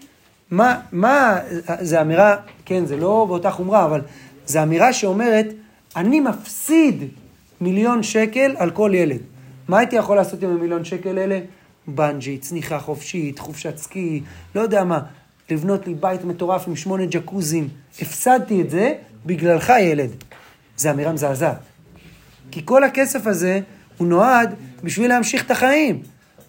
[0.52, 1.40] מה, מה,
[1.80, 4.02] זה אמירה, כן, זה לא באותה חומרה, אבל
[4.46, 5.48] זו אמירה שאומרת,
[5.96, 7.04] אני מפסיד
[7.62, 9.20] מיליון שקל על כל ילד.
[9.68, 11.40] מה הייתי יכול לעשות עם המיליון שקל האלה?
[11.88, 14.22] בנג'י, צניחה חופשית, חופשת סקי,
[14.56, 15.00] לא יודע מה.
[15.52, 17.70] לבנות לי בית מטורף עם שמונה ג'קוזים.
[18.02, 18.94] הפסדתי את זה
[19.26, 20.10] בגללך, ילד.
[20.78, 21.58] זו אמירה מזעזעת.
[22.52, 23.60] כי כל הכסף הזה,
[23.98, 26.02] הוא נועד בשביל להמשיך את החיים.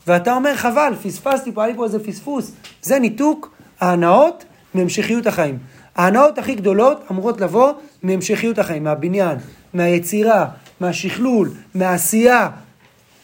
[0.07, 2.53] ואתה אומר, חבל, פספסתי, פה היה לי פה איזה פספוס.
[2.83, 4.45] זה ניתוק ההנאות
[4.75, 5.59] מהמשכיות החיים.
[5.97, 7.73] ההנאות הכי גדולות אמורות לבוא
[8.03, 9.39] מהמשכיות החיים, מהבניין,
[9.75, 10.47] מהיצירה,
[10.81, 12.49] מהשכלול, מהעשייה,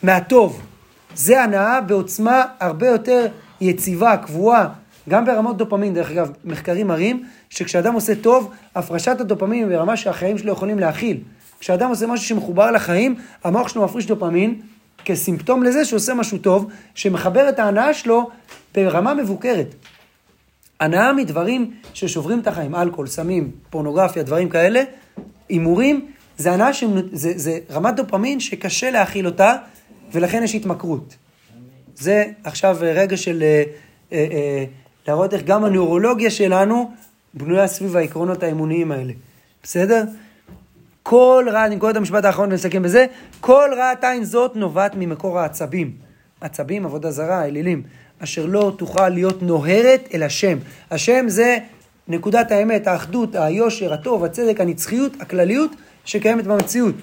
[0.03, 0.61] מהטוב.
[1.15, 3.27] זה הנאה בעוצמה הרבה יותר
[3.61, 4.69] יציבה, קבועה,
[5.09, 10.39] גם ברמות דופמין, דרך אגב, מחקרים מראים שכשאדם עושה טוב, הפרשת הדופמין היא ברמה שהחיים
[10.39, 11.21] שלו יכולים להכיל.
[11.61, 14.61] כשאדם עושה משהו שמחובר לחיים, המוח שלו מפריש דופמין
[15.05, 18.31] כסימפטום לזה שהוא עושה משהו טוב, שמחבר את ההנאה שלו
[18.75, 19.75] ברמה מבוקרת.
[20.81, 24.83] הנאה מדברים ששוברים את החיים, אלכוהול, סמים, פורנוגרפיה, דברים כאלה,
[25.49, 26.85] הימורים, זה הנאה, ש...
[27.13, 29.57] זה, זה רמת דופמין שקשה להכיל אותה,
[30.13, 31.17] ולכן יש התמכרות.
[31.97, 33.63] זה עכשיו רגע של אה,
[34.13, 34.65] אה, אה,
[35.09, 36.91] להראות איך גם הנוירולוגיה שלנו
[37.35, 39.13] בנויה סביב העקרונות האמוניים האלה.
[39.63, 40.05] בסדר?
[41.03, 43.07] כל רע, אני קורא את המשפט האחרון ונסכם בזה,
[43.41, 45.93] כל רעת עין זאת נובעת ממקור העצבים.
[46.41, 47.83] עצבים, עבודה זרה, אלילים,
[48.19, 50.59] אשר לא תוכל להיות נוהרת אל השם.
[50.91, 51.59] השם זה
[52.09, 55.71] נקודת האמת, האחדות, היושר, הטוב, הצדק, הנצחיות, הכלליות
[56.05, 56.95] שקיימת במציאות.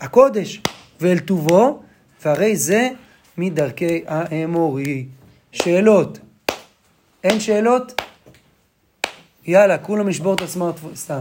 [0.00, 0.62] הקודש
[1.00, 1.82] ואל טובו,
[2.24, 2.88] והרי זה
[3.38, 5.06] מדרכי האמורי.
[5.52, 6.18] שאלות?
[7.28, 8.02] אין שאלות?
[9.46, 11.20] יאללה, כולם לשבור את הסמארטפון, סתם.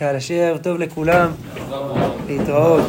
[0.00, 1.30] יאללה, שיהיה ערב טוב לכולם.
[2.26, 2.86] להתראות.